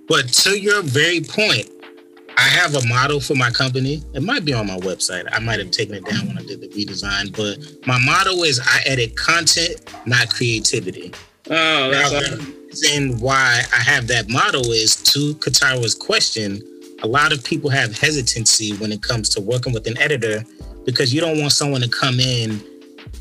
But 0.09 0.29
to 0.29 0.59
your 0.59 0.81
very 0.83 1.21
point, 1.21 1.71
I 2.37 2.43
have 2.43 2.75
a 2.75 2.87
model 2.87 3.21
for 3.21 3.35
my 3.35 3.51
company. 3.51 4.03
It 4.13 4.23
might 4.23 4.45
be 4.45 4.53
on 4.53 4.67
my 4.67 4.79
website. 4.79 5.29
I 5.33 5.39
might 5.39 5.59
have 5.59 5.71
taken 5.71 5.95
it 5.95 6.05
down 6.05 6.27
when 6.27 6.39
I 6.39 6.43
did 6.43 6.61
the 6.61 6.69
redesign, 6.69 7.35
but 7.37 7.87
my 7.87 7.99
motto 7.99 8.43
is 8.43 8.61
I 8.61 8.83
edit 8.87 9.17
content, 9.17 9.77
not 10.07 10.31
creativity. 10.31 11.13
Oh, 11.51 11.91
that's 11.91 12.13
now, 12.13 12.21
the 12.21 12.57
reason 12.69 13.19
why 13.21 13.63
I 13.73 13.81
have 13.81 14.07
that 14.09 14.29
motto 14.29 14.61
is 14.71 14.97
to 15.13 15.35
Katara's 15.35 15.95
question. 15.95 16.63
A 17.03 17.07
lot 17.07 17.33
of 17.33 17.45
people 17.45 17.71
have 17.71 17.97
hesitancy 17.99 18.75
when 18.77 18.91
it 18.91 19.03
comes 19.03 19.29
to 19.31 19.41
working 19.41 19.73
with 19.73 19.87
an 19.87 19.99
editor 19.99 20.45
because 20.85 21.13
you 21.13 21.21
don't 21.21 21.39
want 21.39 21.53
someone 21.53 21.83
to 21.83 21.89
come 21.89 22.19
in 22.19 22.63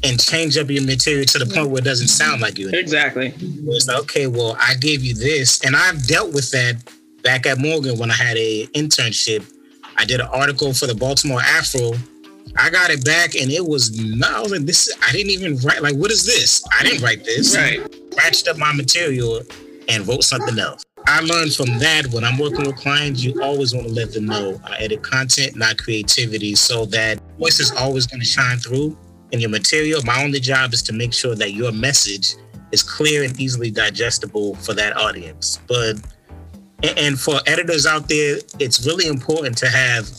and 0.04 0.20
change 0.20 0.58
up 0.58 0.70
your 0.70 0.84
material 0.84 1.26
to 1.26 1.40
the 1.40 1.46
point 1.46 1.70
where 1.70 1.80
it 1.80 1.86
doesn't 1.86 2.08
sound 2.08 2.42
like 2.42 2.58
you. 2.58 2.68
Anymore. 2.68 2.82
Exactly. 2.82 3.34
It's 3.38 3.88
like, 3.88 4.00
okay, 4.00 4.28
well, 4.28 4.58
I 4.60 4.76
gave 4.76 5.04
you 5.04 5.14
this, 5.14 5.64
and 5.64 5.76
I've 5.76 6.06
dealt 6.08 6.34
with 6.34 6.52
that 6.52 6.76
back 7.24 7.46
at 7.46 7.58
Morgan 7.58 7.98
when 7.98 8.12
I 8.12 8.16
had 8.16 8.38
a 8.38 8.68
internship. 8.68 9.50
I 9.98 10.06
did 10.06 10.20
an 10.20 10.28
article 10.28 10.74
for 10.74 10.86
the 10.86 10.96
Baltimore 10.96 11.42
Afro. 11.42 11.94
I 12.58 12.70
got 12.70 12.92
it 12.92 13.04
back, 13.04 13.36
and 13.36 13.50
it 13.50 13.66
was 13.66 13.98
no, 14.00 14.44
like, 14.44 14.62
this. 14.62 14.92
I 15.02 15.12
didn't 15.12 15.32
even 15.32 15.58
write. 15.60 15.82
Like, 15.82 15.96
what 15.96 16.12
is 16.12 16.26
this? 16.26 16.64
I 16.78 16.84
didn't 16.84 17.02
write 17.02 17.24
this. 17.24 17.56
Right. 17.56 17.82
Scratched 18.12 18.48
up 18.48 18.58
my 18.58 18.74
material 18.74 19.42
and 19.90 20.08
wrote 20.08 20.24
something 20.24 20.60
else. 20.60 20.84
I 21.08 21.20
learned 21.22 21.54
from 21.54 21.80
that 21.80 22.08
when 22.12 22.24
I'm 22.24 22.38
working 22.38 22.66
with 22.66 22.78
clients, 22.78 23.24
you 23.24 23.42
always 23.42 23.74
want 23.74 23.88
to 23.88 23.94
let 23.94 24.14
them 24.14 24.26
know 24.26 24.60
I 24.64 24.78
edit 24.78 25.04
content, 25.04 25.56
not 25.56 25.78
creativity, 25.78 26.56
so 26.56 26.86
that 26.88 27.20
voice 27.38 27.60
is 27.60 27.72
always 27.72 28.08
going 28.08 28.22
to 28.22 28.26
shine 28.26 28.58
through 28.58 28.98
in 29.32 29.40
your 29.40 29.50
material. 29.50 30.02
My 30.06 30.24
only 30.24 30.40
job 30.40 30.74
is 30.74 30.82
to 30.84 30.94
make 30.94 31.12
sure 31.12 31.36
that 31.36 31.54
your 31.54 31.72
message 31.72 32.36
is 32.72 32.84
clear 32.84 33.24
and 33.24 33.38
easily 33.40 33.70
digestible 33.70 34.56
for 34.56 34.74
that 34.76 34.96
audience. 34.96 35.60
But 35.68 35.98
and 36.84 37.20
for 37.20 37.40
editors 37.48 37.86
out 37.86 38.08
there, 38.10 38.38
it's 38.60 38.86
really 38.86 39.08
important 39.08 39.58
to 39.60 39.70
have 39.70 40.10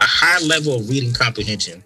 a 0.00 0.04
high 0.04 0.40
level 0.40 0.76
of 0.76 0.88
reading 0.88 1.12
comprehension 1.12 1.82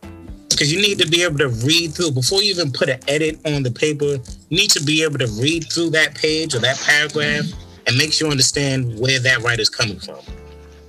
because 0.49 0.73
you 0.73 0.81
need 0.81 0.99
to 0.99 1.09
be 1.09 1.23
able 1.23 1.39
to 1.39 1.49
read 1.49 1.93
through 1.93 2.13
before 2.13 2.43
you 2.43 2.51
even 2.55 2.71
put 2.71 2.89
an 2.89 3.01
edit 3.09 3.39
on 3.47 3.63
the 3.63 3.71
paper. 3.71 4.05
You 4.49 4.59
need 4.59 4.71
to 4.71 4.83
be 4.83 5.03
able 5.03 5.19
to 5.19 5.27
read 5.41 5.71
through 5.73 5.91
that 5.91 6.15
page 6.15 6.55
or 6.55 6.61
that 6.61 6.79
paragraph 6.81 7.47
and 7.87 7.97
make 7.97 8.13
sure 8.13 8.29
you 8.29 8.31
understand 8.31 8.99
where 8.99 9.19
that 9.19 9.43
writer's 9.43 9.69
coming 9.69 9.99
from. 9.99 10.19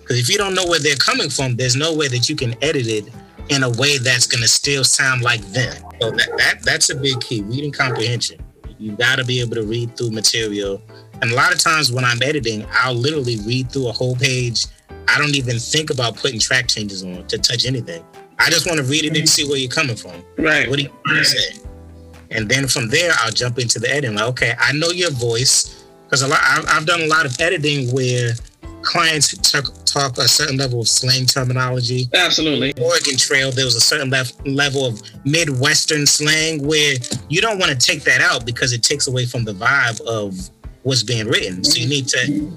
Because 0.01 0.19
if 0.19 0.29
you 0.29 0.37
don't 0.37 0.53
know 0.53 0.65
where 0.65 0.79
they're 0.79 0.95
coming 0.95 1.29
from, 1.29 1.55
there's 1.55 1.75
no 1.75 1.93
way 1.93 2.07
that 2.09 2.29
you 2.29 2.35
can 2.35 2.53
edit 2.61 2.87
it 2.87 3.09
in 3.49 3.63
a 3.63 3.69
way 3.71 3.97
that's 3.97 4.27
going 4.27 4.41
to 4.41 4.47
still 4.47 4.83
sound 4.83 5.21
like 5.21 5.41
them. 5.47 5.75
So 6.01 6.11
that, 6.11 6.29
that 6.37 6.61
that's 6.63 6.89
a 6.89 6.95
big 6.95 7.19
key. 7.21 7.41
Reading 7.41 7.71
comprehension. 7.71 8.39
You 8.77 8.95
got 8.97 9.17
to 9.17 9.25
be 9.25 9.39
able 9.39 9.55
to 9.55 9.63
read 9.63 9.95
through 9.95 10.11
material. 10.11 10.81
And 11.23 11.31
a 11.31 11.35
lot 11.35 11.53
of 11.53 11.59
times 11.59 11.89
when 11.89 12.03
I'm 12.03 12.21
editing, 12.21 12.65
I'll 12.73 12.93
literally 12.93 13.37
read 13.47 13.71
through 13.71 13.87
a 13.87 13.93
whole 13.93 14.13
page. 14.13 14.65
I 15.07 15.17
don't 15.17 15.35
even 15.35 15.57
think 15.57 15.89
about 15.89 16.17
putting 16.17 16.37
track 16.37 16.67
changes 16.67 17.01
on 17.01 17.25
to 17.27 17.37
touch 17.37 17.65
anything. 17.65 18.03
I 18.39 18.49
just 18.49 18.67
want 18.67 18.79
to 18.79 18.83
read 18.83 19.05
it 19.05 19.15
and 19.15 19.29
see 19.29 19.47
where 19.47 19.55
you're 19.55 19.71
coming 19.71 19.95
from. 19.95 20.21
Right. 20.37 20.69
What 20.69 20.79
do 20.79 20.83
you 20.83 21.23
say? 21.23 21.61
And 22.29 22.49
then 22.49 22.67
from 22.67 22.89
there, 22.89 23.13
I'll 23.19 23.31
jump 23.31 23.57
into 23.57 23.79
the 23.79 23.89
editing. 23.89 24.15
Like, 24.17 24.25
okay, 24.31 24.53
I 24.59 24.73
know 24.73 24.89
your 24.89 25.11
voice 25.11 25.85
because 26.03 26.23
a 26.23 26.27
lot 26.27 26.41
I've, 26.43 26.85
done 26.85 26.99
a 26.99 27.07
lot 27.07 27.25
of 27.25 27.39
editing 27.39 27.89
where 27.95 28.31
clients 28.81 29.33
talk, 29.49 29.73
talk 29.85 30.17
a 30.17 30.27
certain 30.27 30.57
level 30.57 30.81
of 30.81 30.89
slang 30.89 31.25
terminology. 31.25 32.09
Absolutely. 32.13 32.73
Oregon 32.83 33.15
Trail, 33.15 33.49
there 33.49 33.63
was 33.63 33.77
a 33.77 33.81
certain 33.81 34.09
lef- 34.09 34.33
level 34.45 34.85
of 34.85 35.01
Midwestern 35.23 36.05
slang 36.05 36.67
where 36.67 36.95
you 37.29 37.39
don't 37.39 37.59
want 37.59 37.71
to 37.71 37.77
take 37.77 38.03
that 38.03 38.19
out 38.19 38.45
because 38.45 38.73
it 38.73 38.83
takes 38.83 39.07
away 39.07 39.25
from 39.25 39.45
the 39.45 39.53
vibe 39.53 40.01
of 40.01 40.49
what's 40.83 41.03
being 41.03 41.27
written. 41.27 41.63
So 41.63 41.79
you 41.79 41.87
need 41.87 42.07
to 42.09 42.51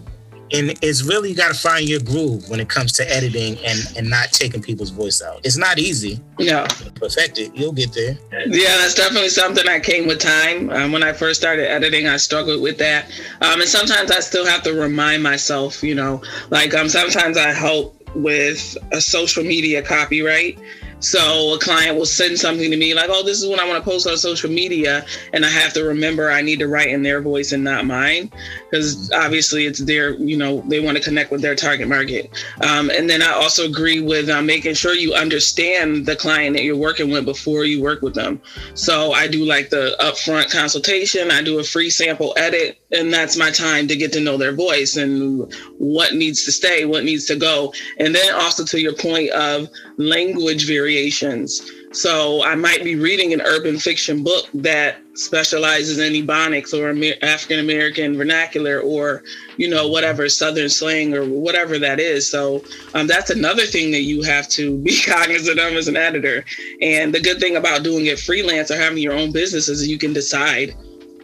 and 0.52 0.78
it's 0.82 1.02
really 1.02 1.30
you 1.30 1.34
got 1.34 1.52
to 1.52 1.58
find 1.58 1.88
your 1.88 2.00
groove 2.00 2.48
when 2.48 2.60
it 2.60 2.68
comes 2.68 2.92
to 2.92 3.10
editing 3.10 3.58
and 3.64 3.78
and 3.96 4.08
not 4.08 4.32
taking 4.32 4.62
people's 4.62 4.90
voice 4.90 5.22
out. 5.22 5.40
It's 5.44 5.56
not 5.56 5.78
easy. 5.78 6.20
Yeah, 6.38 6.66
perfect 6.94 7.38
it. 7.38 7.54
You'll 7.54 7.72
get 7.72 7.92
there. 7.92 8.16
Yeah, 8.32 8.76
that's 8.78 8.94
definitely 8.94 9.30
something 9.30 9.64
that 9.66 9.82
came 9.82 10.06
with 10.06 10.20
time. 10.20 10.70
Um, 10.70 10.92
when 10.92 11.02
I 11.02 11.12
first 11.12 11.40
started 11.40 11.70
editing, 11.70 12.06
I 12.06 12.16
struggled 12.16 12.62
with 12.62 12.78
that, 12.78 13.06
um, 13.40 13.60
and 13.60 13.68
sometimes 13.68 14.10
I 14.10 14.20
still 14.20 14.46
have 14.46 14.62
to 14.64 14.74
remind 14.74 15.22
myself. 15.22 15.82
You 15.82 15.94
know, 15.94 16.22
like 16.50 16.74
um, 16.74 16.88
sometimes 16.88 17.36
I 17.36 17.52
help 17.52 17.94
with 18.14 18.78
a 18.92 19.00
social 19.00 19.42
media 19.42 19.82
copyright 19.82 20.58
so 21.00 21.54
a 21.54 21.58
client 21.58 21.96
will 21.96 22.06
send 22.06 22.38
something 22.38 22.70
to 22.70 22.76
me 22.76 22.94
like, 22.94 23.10
oh, 23.10 23.22
this 23.22 23.42
is 23.42 23.48
what 23.48 23.60
I 23.60 23.68
want 23.68 23.82
to 23.82 23.90
post 23.90 24.06
on 24.06 24.16
social 24.16 24.50
media. 24.50 25.04
And 25.32 25.44
I 25.44 25.48
have 25.48 25.72
to 25.74 25.84
remember 25.84 26.30
I 26.30 26.42
need 26.42 26.58
to 26.60 26.68
write 26.68 26.88
in 26.88 27.02
their 27.02 27.20
voice 27.20 27.52
and 27.52 27.62
not 27.62 27.84
mine. 27.84 28.30
Because 28.70 29.10
obviously 29.12 29.66
it's 29.66 29.80
their, 29.80 30.14
you 30.14 30.36
know, 30.36 30.62
they 30.68 30.80
want 30.80 30.96
to 30.96 31.02
connect 31.02 31.30
with 31.30 31.42
their 31.42 31.54
target 31.54 31.88
market. 31.88 32.30
Um, 32.62 32.90
and 32.90 33.08
then 33.08 33.22
I 33.22 33.32
also 33.32 33.66
agree 33.66 34.00
with 34.00 34.28
uh, 34.28 34.42
making 34.42 34.74
sure 34.74 34.94
you 34.94 35.14
understand 35.14 36.06
the 36.06 36.16
client 36.16 36.56
that 36.56 36.62
you're 36.62 36.76
working 36.76 37.10
with 37.10 37.24
before 37.24 37.64
you 37.64 37.82
work 37.82 38.02
with 38.02 38.14
them. 38.14 38.40
So 38.74 39.12
I 39.12 39.28
do 39.28 39.44
like 39.44 39.70
the 39.70 39.96
upfront 40.00 40.50
consultation, 40.50 41.30
I 41.30 41.42
do 41.42 41.58
a 41.58 41.64
free 41.64 41.90
sample 41.90 42.32
edit 42.36 42.78
and 42.92 43.12
that's 43.12 43.36
my 43.36 43.50
time 43.50 43.88
to 43.88 43.96
get 43.96 44.12
to 44.12 44.20
know 44.20 44.36
their 44.36 44.52
voice 44.52 44.96
and 44.96 45.52
what 45.78 46.14
needs 46.14 46.44
to 46.44 46.52
stay 46.52 46.84
what 46.84 47.04
needs 47.04 47.26
to 47.26 47.36
go. 47.36 47.72
And 47.98 48.14
then 48.14 48.34
also 48.34 48.64
to 48.64 48.80
your 48.80 48.94
point 48.94 49.30
of 49.30 49.68
language 49.96 50.66
variations. 50.66 51.60
So 51.92 52.44
i 52.44 52.54
might 52.54 52.84
be 52.84 52.94
reading 52.96 53.32
an 53.32 53.40
urban 53.40 53.78
fiction 53.78 54.22
book 54.22 54.46
that 54.54 54.98
specializes 55.14 55.98
in 55.98 56.12
ebonics 56.12 56.74
or 56.74 56.90
african 57.24 57.58
american 57.58 58.18
vernacular 58.18 58.80
or 58.80 59.22
you 59.56 59.66
know 59.66 59.88
whatever 59.88 60.28
southern 60.28 60.68
slang 60.68 61.14
or 61.14 61.24
whatever 61.24 61.78
that 61.78 61.98
is. 61.98 62.30
So 62.30 62.62
um, 62.94 63.06
that's 63.06 63.30
another 63.30 63.64
thing 63.64 63.90
that 63.92 64.02
you 64.02 64.22
have 64.22 64.48
to 64.50 64.76
be 64.78 65.00
cognizant 65.06 65.58
of 65.58 65.72
as 65.72 65.88
an 65.88 65.96
editor. 65.96 66.44
And 66.80 67.14
the 67.14 67.20
good 67.20 67.40
thing 67.40 67.56
about 67.56 67.82
doing 67.82 68.06
it 68.06 68.18
freelance 68.18 68.70
or 68.70 68.76
having 68.76 68.98
your 68.98 69.14
own 69.14 69.32
business 69.32 69.68
is 69.68 69.88
you 69.88 69.98
can 69.98 70.12
decide 70.12 70.76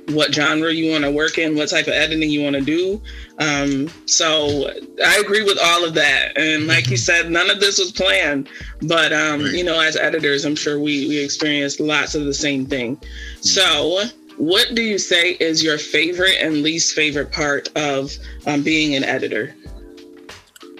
what 0.09 0.35
genre 0.35 0.73
you 0.73 0.91
want 0.91 1.05
to 1.05 1.11
work 1.11 1.39
in, 1.39 1.57
what 1.57 1.69
type 1.69 1.87
of 1.87 1.93
editing 1.93 2.29
you 2.29 2.43
want 2.43 2.57
to 2.57 2.63
do. 2.63 3.01
Um, 3.39 3.89
so 4.07 4.71
I 5.05 5.19
agree 5.19 5.43
with 5.43 5.59
all 5.63 5.85
of 5.85 5.95
that. 5.95 6.37
And 6.37 6.67
like 6.67 6.89
you 6.89 6.97
said, 6.97 7.31
none 7.31 7.51
of 7.51 7.61
this 7.61 7.79
was 7.79 7.93
planned, 7.93 8.49
but 8.83 9.13
um, 9.13 9.43
right. 9.43 9.53
you 9.53 9.65
know, 9.65 9.81
as 9.81 9.97
editors, 9.97 10.45
I'm 10.45 10.57
sure 10.57 10.79
we 10.79 11.09
we 11.09 11.23
experienced 11.23 11.81
lots 11.81 12.15
of 12.15 12.25
the 12.25 12.35
same 12.35 12.67
thing. 12.67 13.01
So 13.41 14.05
what 14.37 14.75
do 14.75 14.83
you 14.83 14.99
say 14.99 15.33
is 15.33 15.63
your 15.63 15.79
favorite 15.79 16.37
and 16.41 16.63
least 16.63 16.95
favorite 16.95 17.33
part 17.33 17.69
of 17.77 18.13
um, 18.47 18.63
being 18.63 18.95
an 18.95 19.05
editor? 19.05 19.55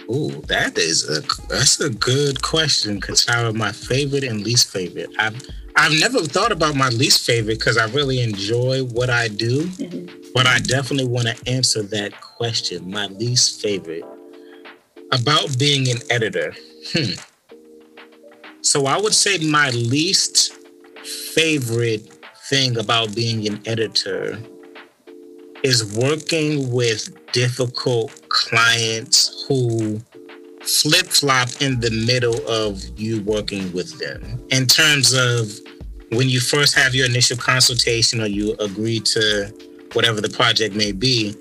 Oh, 0.09 0.31
that 0.49 0.77
is 0.79 1.09
a 1.09 1.23
that's 1.49 1.81
a 1.81 1.89
good 1.89 2.43
question, 2.43 3.01
Katara. 3.01 3.55
My 3.55 3.73
favorite 3.73 4.25
and 4.25 4.43
least 4.43 4.71
favorite. 4.71 5.11
I've 5.19 5.41
I've 5.77 5.99
never 5.99 6.21
thought 6.21 6.53
about 6.53 6.77
my 6.77 6.89
least 6.91 7.27
favorite 7.27 7.59
because 7.59 7.79
I 7.79 7.87
really 7.87 8.23
enjoy 8.23 8.85
what 8.85 9.11
I 9.11 9.29
do, 9.29 9.65
mm-hmm. 9.65 10.31
but 10.35 10.47
I 10.47 10.59
definitely 10.59 11.07
want 11.07 11.29
to 11.29 11.51
answer 11.51 11.83
that 11.85 12.21
question. 12.21 12.91
My 12.91 13.07
least 13.07 13.61
favorite 13.61 14.05
about 15.11 15.59
being 15.59 15.89
an 15.89 15.99
editor. 16.11 16.55
Hmm. 16.93 17.13
So 18.63 18.87
I 18.87 19.01
would 19.01 19.15
say 19.15 19.39
my 19.39 19.71
least 19.71 20.55
favorite 21.35 22.09
thing 22.49 22.79
about 22.79 23.15
being 23.15 23.47
an 23.47 23.61
editor 23.67 24.39
is 25.63 25.97
working 25.97 26.71
with 26.73 27.11
difficult 27.33 28.29
clients 28.29 29.45
who 29.49 30.01
flip 30.65 31.07
flop 31.07 31.49
in 31.61 31.81
the 31.81 31.91
middle 31.91 32.37
of 32.49 32.83
you 32.99 33.23
working 33.23 33.73
with 33.73 33.99
them. 33.99 34.41
In 34.51 34.67
terms 34.67 35.13
of 35.13 35.51
when 36.11 36.29
you 36.29 36.41
first 36.41 36.75
have 36.75 36.95
your 36.95 37.07
initial 37.07 37.37
consultation 37.37 38.21
or 38.21 38.27
you 38.27 38.55
agree 38.61 39.01
to 39.01 39.53
whatever 39.95 40.21
the 40.21 40.29
project 40.29 40.75
may 40.75 40.93
be 40.93 41.35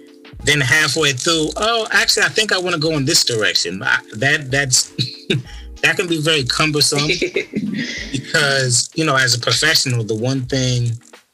then 0.43 0.59
halfway 0.59 1.11
through 1.11 1.49
oh 1.57 1.87
actually 1.91 2.23
i 2.23 2.29
think 2.29 2.51
i 2.51 2.57
want 2.57 2.73
to 2.73 2.79
go 2.79 2.97
in 2.97 3.05
this 3.05 3.23
direction. 3.23 3.79
That 3.79 4.49
that's 4.49 4.89
that 5.81 5.97
can 5.97 6.07
be 6.07 6.21
very 6.21 6.43
cumbersome 6.43 7.07
because 8.11 8.89
you 8.95 9.05
know 9.05 9.15
as 9.15 9.35
a 9.35 9.39
professional 9.39 10.03
the 10.03 10.15
one 10.15 10.41
thing 10.43 10.91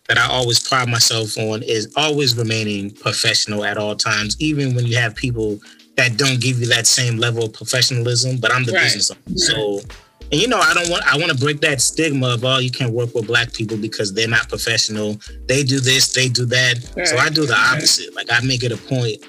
that 0.08 0.18
I 0.18 0.28
always 0.28 0.66
pride 0.66 0.88
myself 0.88 1.38
on 1.38 1.62
is 1.64 1.92
always 1.98 2.38
remaining 2.38 2.92
professional 2.92 3.66
at 3.66 3.78
all 3.78 3.94
times, 3.94 4.38
even 4.40 4.74
when 4.74 4.86
you 4.86 4.96
have 4.96 5.14
people 5.16 5.60
that 5.98 6.16
don't 6.16 6.40
give 6.40 6.60
you 6.60 6.68
that 6.68 6.88
same 6.88 7.18
level 7.18 7.44
of 7.46 7.54
professionalism. 7.54 8.38
But 8.38 8.54
I'm 8.54 8.64
the 8.64 8.74
right. 8.74 8.84
business 8.84 9.12
owner, 9.12 9.38
so 9.38 9.82
and 10.32 10.42
you 10.42 10.48
know 10.48 10.60
I 10.60 10.74
don't 10.74 10.90
want 10.90 11.04
I 11.06 11.18
want 11.18 11.32
to 11.32 11.38
break 11.38 11.62
that 11.62 11.82
stigma 11.82 12.34
of 12.36 12.46
oh 12.46 12.60
you 12.60 12.72
can't 12.72 12.94
work 12.94 13.14
with 13.14 13.28
black 13.28 13.54
people 13.54 13.78
because 13.78 14.14
they're 14.14 14.28
not 14.28 14.48
professional. 14.50 15.18
They 15.48 15.64
do 15.64 15.80
this, 15.80 16.14
they 16.14 16.30
do 16.30 16.46
that. 16.46 16.94
Right. 16.96 17.08
So 17.08 17.18
I 17.18 17.30
do 17.30 17.46
the 17.46 17.58
opposite. 17.58 18.16
Like 18.16 18.28
I 18.32 18.40
make 18.42 18.64
it 18.64 18.72
a 18.72 18.78
point. 18.78 19.24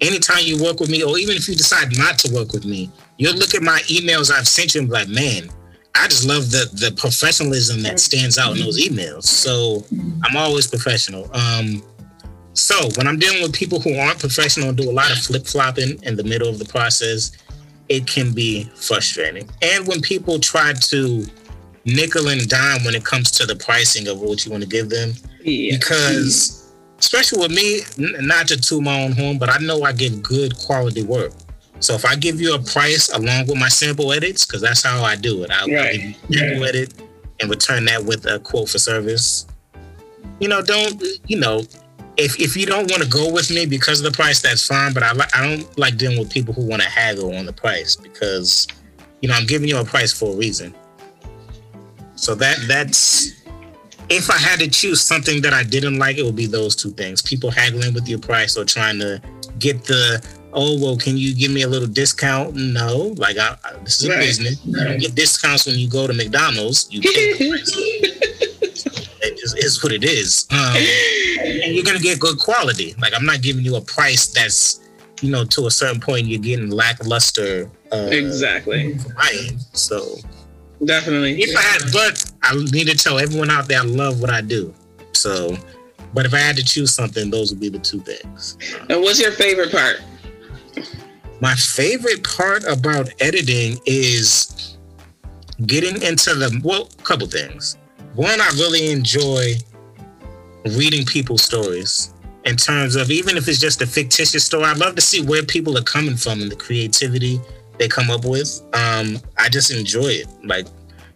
Anytime 0.00 0.40
you 0.42 0.62
work 0.62 0.78
with 0.78 0.90
me, 0.90 1.02
or 1.02 1.18
even 1.18 1.34
if 1.34 1.48
you 1.48 1.56
decide 1.56 1.96
not 1.98 2.18
to 2.20 2.32
work 2.32 2.52
with 2.52 2.64
me, 2.64 2.88
you'll 3.16 3.34
look 3.34 3.54
at 3.54 3.62
my 3.62 3.80
emails 3.86 4.30
I've 4.30 4.46
sent 4.46 4.74
you 4.74 4.82
and 4.82 4.88
be 4.88 4.94
like, 4.94 5.08
man, 5.08 5.50
I 5.94 6.06
just 6.06 6.24
love 6.24 6.50
the 6.50 6.70
the 6.74 6.94
professionalism 6.96 7.82
that 7.82 8.00
stands 8.00 8.38
out 8.38 8.56
in 8.56 8.62
those 8.62 8.80
emails. 8.80 9.24
So 9.24 9.84
I'm 10.24 10.36
always 10.36 10.66
professional. 10.66 11.28
Um, 11.34 11.82
so 12.54 12.88
when 12.96 13.06
I'm 13.06 13.18
dealing 13.18 13.42
with 13.42 13.52
people 13.52 13.80
who 13.80 13.96
aren't 13.96 14.18
professional 14.18 14.68
and 14.68 14.76
do 14.76 14.90
a 14.90 14.92
lot 14.92 15.12
of 15.12 15.18
flip 15.18 15.46
flopping 15.46 16.02
in 16.02 16.16
the 16.16 16.24
middle 16.24 16.48
of 16.48 16.58
the 16.58 16.64
process, 16.64 17.32
it 17.88 18.06
can 18.06 18.32
be 18.32 18.64
frustrating. 18.74 19.48
And 19.62 19.86
when 19.86 20.00
people 20.00 20.38
try 20.38 20.72
to 20.72 21.26
nickel 21.84 22.28
and 22.28 22.46
dime 22.48 22.84
when 22.84 22.94
it 22.94 23.04
comes 23.04 23.30
to 23.32 23.46
the 23.46 23.56
pricing 23.56 24.08
of 24.08 24.20
what 24.20 24.44
you 24.44 24.50
want 24.50 24.62
to 24.62 24.68
give 24.68 24.90
them, 24.90 25.12
yeah. 25.42 25.76
because 25.76 26.72
especially 26.98 27.40
with 27.40 27.52
me, 27.52 27.80
not 27.96 28.48
to 28.48 28.56
toot 28.56 28.82
my 28.82 29.04
own 29.04 29.12
horn, 29.12 29.38
but 29.38 29.48
I 29.48 29.58
know 29.58 29.82
I 29.82 29.92
get 29.92 30.22
good 30.22 30.56
quality 30.58 31.04
work. 31.04 31.32
So 31.80 31.94
if 31.94 32.04
I 32.04 32.16
give 32.16 32.40
you 32.40 32.54
a 32.54 32.58
price 32.58 33.08
along 33.10 33.46
with 33.46 33.56
my 33.56 33.68
sample 33.68 34.12
edits, 34.12 34.44
because 34.44 34.60
that's 34.60 34.82
how 34.82 35.02
I 35.02 35.14
do 35.14 35.44
it, 35.44 35.50
I'll, 35.50 35.68
right. 35.68 35.92
give 35.92 36.02
you 36.02 36.38
sample 36.38 36.62
yeah. 36.62 36.68
edit 36.68 36.94
and 37.40 37.48
return 37.48 37.84
that 37.84 38.04
with 38.04 38.26
a 38.26 38.40
quote 38.40 38.68
for 38.68 38.78
service. 38.78 39.46
You 40.40 40.48
know, 40.48 40.60
don't 40.60 41.02
you 41.26 41.38
know? 41.38 41.62
If 42.18 42.38
if 42.40 42.56
you 42.56 42.66
don't 42.66 42.90
want 42.90 43.02
to 43.02 43.08
go 43.08 43.32
with 43.32 43.50
me 43.50 43.64
because 43.64 44.00
of 44.00 44.10
the 44.10 44.16
price, 44.16 44.42
that's 44.42 44.66
fine. 44.66 44.92
But 44.92 45.04
I 45.04 45.12
I 45.34 45.46
don't 45.46 45.78
like 45.78 45.96
dealing 45.96 46.18
with 46.18 46.30
people 46.30 46.52
who 46.52 46.66
want 46.66 46.82
to 46.82 46.88
haggle 46.88 47.34
on 47.34 47.46
the 47.46 47.52
price 47.52 47.94
because 47.94 48.66
you 49.22 49.28
know 49.28 49.34
I'm 49.36 49.46
giving 49.46 49.68
you 49.68 49.78
a 49.78 49.84
price 49.84 50.12
for 50.12 50.34
a 50.34 50.36
reason. 50.36 50.74
So 52.16 52.34
that 52.34 52.58
that's 52.66 53.32
if 54.08 54.30
I 54.30 54.38
had 54.38 54.58
to 54.58 54.68
choose 54.68 55.00
something 55.00 55.40
that 55.42 55.52
I 55.52 55.62
didn't 55.62 55.98
like, 55.98 56.18
it 56.18 56.24
would 56.24 56.36
be 56.36 56.46
those 56.46 56.74
two 56.74 56.90
things: 56.90 57.22
people 57.22 57.50
haggling 57.50 57.94
with 57.94 58.08
your 58.08 58.18
price 58.18 58.56
or 58.56 58.64
trying 58.64 58.98
to 58.98 59.22
get 59.60 59.84
the 59.84 60.24
oh 60.52 60.78
well 60.80 60.96
can 60.96 61.16
you 61.16 61.34
give 61.34 61.50
me 61.50 61.62
a 61.62 61.68
little 61.68 61.88
discount 61.88 62.54
no 62.54 63.14
like 63.16 63.36
I, 63.36 63.56
I, 63.64 63.74
this 63.84 64.00
is 64.00 64.08
right. 64.08 64.16
a 64.16 64.20
business 64.20 64.64
you 64.64 64.72
don't 64.82 64.98
get 64.98 65.14
discounts 65.14 65.66
when 65.66 65.78
you 65.78 65.88
go 65.90 66.06
to 66.06 66.12
mcdonald's 66.14 66.88
you 66.90 67.02
pay 67.02 67.08
it 69.20 69.38
just 69.38 69.58
is 69.58 69.82
what 69.82 69.92
it 69.92 70.04
is 70.04 70.46
um, 70.50 70.74
you're 71.78 71.86
gonna 71.86 71.98
get 71.98 72.20
good 72.20 72.38
quality 72.38 72.94
like 73.00 73.12
i'm 73.14 73.24
not 73.24 73.42
giving 73.42 73.64
you 73.64 73.76
a 73.76 73.80
price 73.80 74.26
that's 74.28 74.80
you 75.22 75.30
know 75.30 75.44
to 75.44 75.66
a 75.66 75.70
certain 75.70 76.00
point 76.00 76.26
you're 76.26 76.40
getting 76.40 76.70
lackluster 76.70 77.70
uh, 77.92 78.08
exactly 78.10 78.96
so 79.72 80.16
definitely 80.84 81.40
if 81.40 81.56
i 81.56 81.62
had 81.62 81.82
but 81.92 82.32
i 82.42 82.54
need 82.72 82.86
to 82.86 82.96
tell 82.96 83.18
everyone 83.18 83.50
out 83.50 83.66
there 83.66 83.80
i 83.80 83.84
love 83.84 84.20
what 84.20 84.30
i 84.30 84.40
do 84.40 84.72
so 85.12 85.56
but 86.14 86.26
if 86.26 86.34
I 86.34 86.38
had 86.38 86.56
to 86.56 86.64
choose 86.64 86.92
something, 86.92 87.30
those 87.30 87.50
would 87.50 87.60
be 87.60 87.68
the 87.68 87.78
two 87.78 88.00
things. 88.00 88.56
And 88.88 89.00
what's 89.02 89.20
your 89.20 89.32
favorite 89.32 89.70
part? 89.70 90.00
My 91.40 91.54
favorite 91.54 92.24
part 92.24 92.64
about 92.64 93.10
editing 93.20 93.78
is 93.86 94.76
getting 95.66 96.02
into 96.02 96.34
the 96.34 96.60
well, 96.64 96.88
a 96.98 97.02
couple 97.02 97.26
things. 97.26 97.76
One, 98.14 98.40
I 98.40 98.48
really 98.56 98.90
enjoy 98.90 99.54
reading 100.76 101.04
people's 101.04 101.42
stories 101.42 102.12
in 102.44 102.56
terms 102.56 102.96
of 102.96 103.10
even 103.10 103.36
if 103.36 103.48
it's 103.48 103.60
just 103.60 103.82
a 103.82 103.86
fictitious 103.86 104.44
story. 104.44 104.64
I 104.64 104.72
love 104.72 104.94
to 104.96 105.02
see 105.02 105.22
where 105.22 105.42
people 105.42 105.76
are 105.76 105.82
coming 105.82 106.16
from 106.16 106.40
and 106.40 106.50
the 106.50 106.56
creativity 106.56 107.40
they 107.78 107.88
come 107.88 108.10
up 108.10 108.24
with. 108.24 108.60
Um, 108.72 109.18
I 109.36 109.48
just 109.48 109.70
enjoy 109.70 110.08
it. 110.08 110.26
Like 110.44 110.66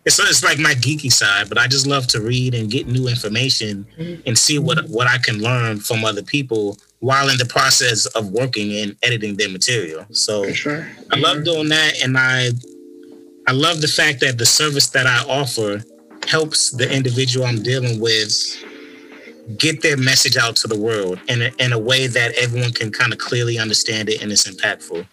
it's 0.04 0.18
it's 0.18 0.42
like 0.42 0.58
my 0.58 0.74
geeky 0.74 1.12
side, 1.12 1.48
but 1.48 1.58
I 1.58 1.68
just 1.68 1.86
love 1.86 2.06
to 2.08 2.20
read 2.20 2.54
and 2.54 2.70
get 2.70 2.86
new 2.86 3.08
information 3.08 3.86
mm-hmm. 3.96 4.20
and 4.26 4.36
see 4.36 4.58
what 4.58 4.88
what 4.88 5.06
I 5.06 5.18
can 5.18 5.40
learn 5.40 5.78
from 5.78 6.04
other 6.04 6.22
people 6.22 6.76
while 6.98 7.28
in 7.28 7.38
the 7.38 7.44
process 7.44 8.06
of 8.06 8.30
working 8.30 8.72
and 8.76 8.96
editing 9.02 9.36
their 9.36 9.48
material. 9.48 10.06
So 10.10 10.52
sure. 10.52 10.88
I 11.12 11.18
love 11.18 11.44
doing 11.44 11.68
that, 11.68 12.02
and 12.02 12.18
I 12.18 12.50
I 13.46 13.52
love 13.52 13.80
the 13.80 13.88
fact 13.88 14.20
that 14.20 14.38
the 14.38 14.46
service 14.46 14.90
that 14.90 15.06
I 15.06 15.24
offer 15.28 15.82
helps 16.26 16.70
the 16.70 16.92
individual 16.92 17.46
I'm 17.46 17.62
dealing 17.62 18.00
with 18.00 18.30
get 19.58 19.82
their 19.82 19.96
message 19.96 20.36
out 20.36 20.56
to 20.56 20.68
the 20.68 20.78
world 20.78 21.18
in 21.28 21.42
a, 21.42 21.50
in 21.58 21.72
a 21.72 21.78
way 21.78 22.06
that 22.06 22.32
everyone 22.34 22.72
can 22.72 22.90
kind 22.90 23.12
of 23.12 23.18
clearly 23.18 23.58
understand 23.58 24.08
it 24.08 24.22
and 24.22 24.30
it's 24.30 24.48
impactful. 24.48 25.06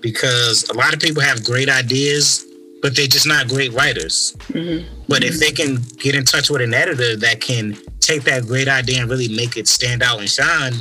Because 0.00 0.68
a 0.68 0.74
lot 0.74 0.92
of 0.94 1.00
people 1.00 1.22
have 1.22 1.44
great 1.44 1.68
ideas, 1.68 2.44
but 2.80 2.96
they're 2.96 3.06
just 3.06 3.26
not 3.26 3.48
great 3.48 3.72
writers. 3.72 4.34
Mm-hmm. 4.48 5.04
But 5.08 5.22
if 5.22 5.38
they 5.38 5.52
can 5.52 5.76
get 5.98 6.14
in 6.14 6.24
touch 6.24 6.50
with 6.50 6.60
an 6.60 6.74
editor 6.74 7.16
that 7.16 7.40
can 7.40 7.76
take 8.00 8.24
that 8.24 8.46
great 8.46 8.68
idea 8.68 9.00
and 9.00 9.10
really 9.10 9.28
make 9.28 9.56
it 9.56 9.68
stand 9.68 10.02
out 10.02 10.18
and 10.18 10.28
shine, 10.28 10.72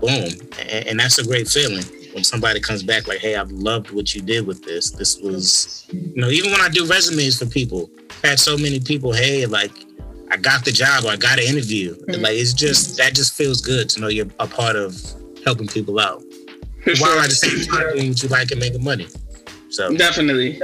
boom. 0.00 0.30
And, 0.60 0.86
and, 0.86 1.00
that's 1.00 1.18
a 1.18 1.24
great 1.24 1.48
feeling 1.48 1.84
when 2.14 2.24
somebody 2.24 2.60
comes 2.60 2.82
back 2.82 3.06
like, 3.06 3.18
hey, 3.18 3.36
I've 3.36 3.50
loved 3.50 3.90
what 3.90 4.14
you 4.14 4.22
did 4.22 4.46
with 4.46 4.64
this. 4.64 4.90
This 4.90 5.18
was, 5.20 5.86
you 5.92 6.16
know, 6.16 6.28
even 6.28 6.50
when 6.50 6.60
I 6.60 6.68
do 6.68 6.86
resumes 6.86 7.38
for 7.38 7.46
people, 7.46 7.90
I've 8.10 8.30
had 8.30 8.40
so 8.40 8.56
many 8.56 8.80
people, 8.80 9.12
hey, 9.12 9.44
like, 9.44 9.72
I 10.36 10.38
got 10.38 10.66
the 10.66 10.70
job 10.70 11.04
or 11.04 11.08
I 11.08 11.16
got 11.16 11.38
an 11.38 11.46
interview. 11.46 11.94
Mm-hmm. 11.94 12.22
Like, 12.22 12.36
it's 12.36 12.52
just, 12.52 12.98
that 12.98 13.14
just 13.14 13.34
feels 13.34 13.62
good 13.62 13.88
to 13.90 14.00
know 14.02 14.08
you're 14.08 14.26
a 14.38 14.46
part 14.46 14.76
of 14.76 14.94
helping 15.44 15.66
people 15.66 15.98
out. 15.98 16.22
While 17.00 17.18
at 17.20 17.30
the 17.30 17.34
same 17.34 17.66
time 17.66 17.94
doing 17.94 18.10
what 18.10 18.22
you 18.22 18.28
like 18.28 18.50
and 18.50 18.60
making 18.60 18.84
money. 18.84 19.08
So 19.70 19.96
definitely. 19.96 20.60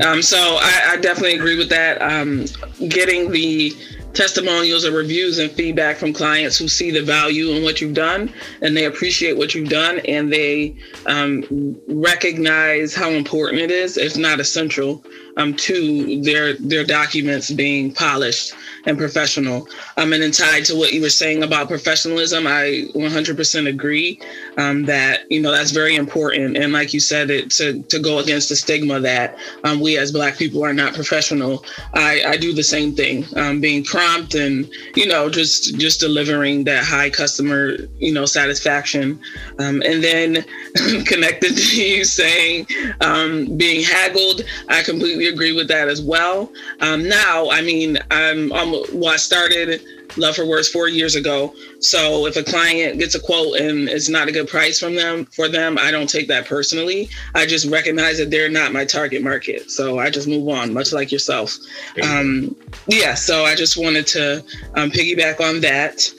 Um, 0.00 0.22
so 0.22 0.38
I, 0.38 0.92
I, 0.92 0.96
definitely 0.96 1.34
agree 1.34 1.56
with 1.56 1.68
that. 1.68 2.00
Um, 2.02 2.46
getting 2.88 3.30
the 3.30 3.72
testimonials 4.14 4.84
or 4.84 4.92
reviews 4.92 5.38
and 5.38 5.50
feedback 5.50 5.96
from 5.96 6.12
clients 6.12 6.58
who 6.58 6.68
see 6.68 6.90
the 6.90 7.02
value 7.02 7.50
in 7.50 7.62
what 7.62 7.80
you've 7.80 7.94
done 7.94 8.32
and 8.62 8.76
they 8.76 8.84
appreciate 8.84 9.36
what 9.36 9.54
you've 9.54 9.68
done 9.68 10.00
and 10.00 10.32
they 10.32 10.76
um, 11.06 11.44
recognize 11.88 12.94
how 12.94 13.10
important 13.10 13.60
it 13.60 13.70
is 13.70 13.96
if 13.96 14.16
not 14.16 14.40
essential 14.40 15.04
um, 15.36 15.54
to 15.54 16.22
their 16.22 16.54
their 16.54 16.84
documents 16.84 17.50
being 17.50 17.92
polished 17.92 18.54
and 18.86 18.98
professional. 18.98 19.68
Um, 19.96 20.12
and 20.12 20.22
then 20.22 20.30
tied 20.30 20.64
to 20.66 20.76
what 20.76 20.92
you 20.92 21.02
were 21.02 21.10
saying 21.10 21.42
about 21.42 21.68
professionalism, 21.68 22.46
I 22.46 22.88
100% 22.94 23.68
agree 23.68 24.20
um, 24.56 24.84
that 24.86 25.30
you 25.30 25.40
know 25.40 25.50
that's 25.50 25.70
very 25.70 25.96
important. 25.96 26.56
And 26.56 26.72
like 26.72 26.94
you 26.94 27.00
said, 27.00 27.30
it 27.30 27.50
to 27.52 27.82
to 27.84 27.98
go 27.98 28.18
against 28.18 28.48
the 28.48 28.56
stigma 28.56 29.00
that 29.00 29.36
um, 29.64 29.80
we 29.80 29.98
as 29.98 30.12
Black 30.12 30.36
people 30.36 30.64
are 30.64 30.74
not 30.74 30.94
professional. 30.94 31.64
I, 31.94 32.22
I 32.26 32.36
do 32.36 32.52
the 32.52 32.62
same 32.62 32.94
thing. 32.94 33.24
Um, 33.36 33.60
being 33.60 33.84
prompt 34.00 34.34
and 34.34 34.70
you 34.96 35.06
know 35.06 35.28
just 35.28 35.78
just 35.78 36.00
delivering 36.00 36.64
that 36.64 36.84
high 36.84 37.10
customer 37.10 37.76
you 37.98 38.12
know 38.12 38.24
satisfaction. 38.24 39.20
Um, 39.58 39.82
and 39.82 40.02
then 40.02 40.44
connected 41.04 41.56
to 41.56 41.82
you 41.82 42.04
saying 42.04 42.66
um, 43.00 43.56
being 43.56 43.82
haggled 43.82 44.42
i 44.68 44.82
completely 44.82 45.26
agree 45.26 45.52
with 45.52 45.68
that 45.68 45.88
as 45.88 46.00
well. 46.00 46.50
Um, 46.80 47.08
now 47.08 47.50
i 47.50 47.60
mean 47.60 47.98
i'm, 48.10 48.52
I'm 48.52 48.70
well 48.92 49.12
i 49.12 49.16
started 49.16 49.82
Love 50.16 50.36
for 50.36 50.46
Words 50.46 50.68
four 50.68 50.88
years 50.88 51.14
ago. 51.14 51.54
So 51.80 52.26
if 52.26 52.36
a 52.36 52.42
client 52.42 52.98
gets 52.98 53.14
a 53.14 53.20
quote 53.20 53.56
and 53.56 53.88
it's 53.88 54.08
not 54.08 54.28
a 54.28 54.32
good 54.32 54.48
price 54.48 54.78
from 54.78 54.94
them 54.94 55.24
for 55.26 55.48
them, 55.48 55.78
I 55.78 55.90
don't 55.90 56.08
take 56.08 56.28
that 56.28 56.46
personally. 56.46 57.08
I 57.34 57.46
just 57.46 57.70
recognize 57.70 58.18
that 58.18 58.30
they're 58.30 58.50
not 58.50 58.72
my 58.72 58.84
target 58.84 59.22
market. 59.22 59.70
So 59.70 59.98
I 59.98 60.10
just 60.10 60.28
move 60.28 60.48
on, 60.48 60.72
much 60.74 60.92
like 60.92 61.12
yourself. 61.12 61.56
Um, 62.02 62.56
yeah, 62.86 63.14
so 63.14 63.44
I 63.44 63.54
just 63.54 63.76
wanted 63.76 64.06
to 64.08 64.44
um, 64.74 64.90
piggyback 64.90 65.40
on 65.40 65.60
that. 65.60 66.12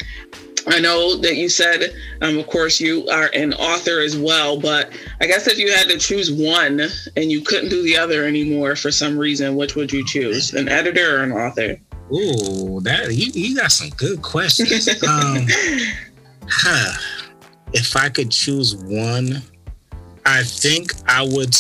I 0.68 0.80
know 0.80 1.18
that 1.18 1.38
you 1.38 1.50
said, 1.50 1.92
um, 2.22 2.38
of 2.38 2.46
course, 2.48 2.80
you 2.80 3.08
are 3.10 3.32
an 3.34 3.54
author 3.56 4.00
as 4.00 4.16
well, 4.16 4.60
but 4.60 4.92
I 5.20 5.26
guess 5.26 5.48
if 5.48 5.58
you 5.58 5.74
had 5.74 5.88
to 5.90 5.98
choose 5.98 6.32
one 6.32 6.82
and 7.16 7.32
you 7.32 7.42
couldn't 7.42 7.70
do 7.70 7.82
the 7.82 7.98
other 7.98 8.26
anymore 8.26 8.76
for 8.76 8.92
some 8.92 9.18
reason, 9.18 9.56
which 9.56 9.76
would 9.76 9.92
you 9.92 10.06
choose? 10.06 10.54
An 10.54 10.70
editor 10.70 11.18
or 11.20 11.24
an 11.24 11.32
author? 11.32 11.78
Ooh, 12.12 12.82
that 12.82 13.14
you, 13.14 13.32
you 13.34 13.56
got 13.56 13.72
some 13.72 13.90
good 13.90 14.22
questions. 14.22 14.88
um, 15.04 15.48
huh. 16.48 16.98
If 17.74 17.96
I 17.96 18.10
could 18.10 18.32
choose 18.32 18.76
one, 18.76 19.42
I 20.26 20.44
think 20.44 20.94
I 21.08 21.24
would 21.24 21.56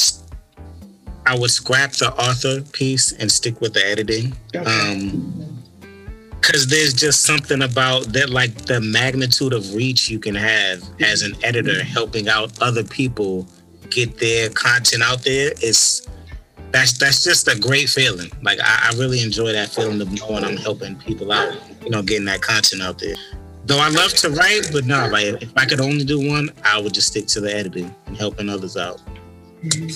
I 1.25 1.37
would 1.37 1.51
scrap 1.51 1.93
the 1.93 2.11
author 2.13 2.61
piece 2.73 3.11
and 3.13 3.31
stick 3.31 3.61
with 3.61 3.73
the 3.73 3.85
editing. 3.85 4.33
Okay. 4.53 4.65
Um, 4.65 5.61
because 6.41 6.67
there's 6.67 6.93
just 6.93 7.23
something 7.23 7.61
about 7.61 8.05
that 8.13 8.31
like 8.31 8.53
the 8.65 8.81
magnitude 8.81 9.53
of 9.53 9.75
reach 9.75 10.09
you 10.09 10.17
can 10.17 10.33
have 10.33 10.81
as 10.99 11.21
an 11.21 11.35
editor 11.43 11.83
helping 11.83 12.27
out 12.27 12.51
other 12.61 12.83
people 12.83 13.47
get 13.91 14.17
their 14.17 14.49
content 14.49 15.03
out 15.03 15.21
there 15.21 15.51
is 15.61 16.07
that's 16.71 16.93
that's 16.93 17.23
just 17.23 17.47
a 17.47 17.59
great 17.59 17.89
feeling. 17.89 18.31
Like 18.41 18.59
I, 18.61 18.89
I, 18.91 18.97
really 18.97 19.21
enjoy 19.21 19.51
that 19.51 19.69
feeling 19.69 20.01
of 20.01 20.11
knowing 20.11 20.43
I'm 20.43 20.57
helping 20.57 20.95
people 20.97 21.31
out, 21.31 21.53
you 21.83 21.89
know, 21.89 22.01
getting 22.01 22.25
that 22.25 22.41
content 22.41 22.81
out 22.81 22.99
there. 22.99 23.15
Though 23.65 23.79
I 23.79 23.89
love 23.89 24.13
to 24.15 24.29
write, 24.31 24.69
but 24.71 24.85
no, 24.85 25.07
like 25.07 25.41
if 25.41 25.51
I 25.55 25.65
could 25.65 25.81
only 25.81 26.03
do 26.03 26.27
one, 26.27 26.51
I 26.63 26.79
would 26.79 26.93
just 26.93 27.07
stick 27.07 27.27
to 27.27 27.41
the 27.41 27.53
editing 27.53 27.93
and 28.07 28.17
helping 28.17 28.49
others 28.49 28.77
out 28.77 29.01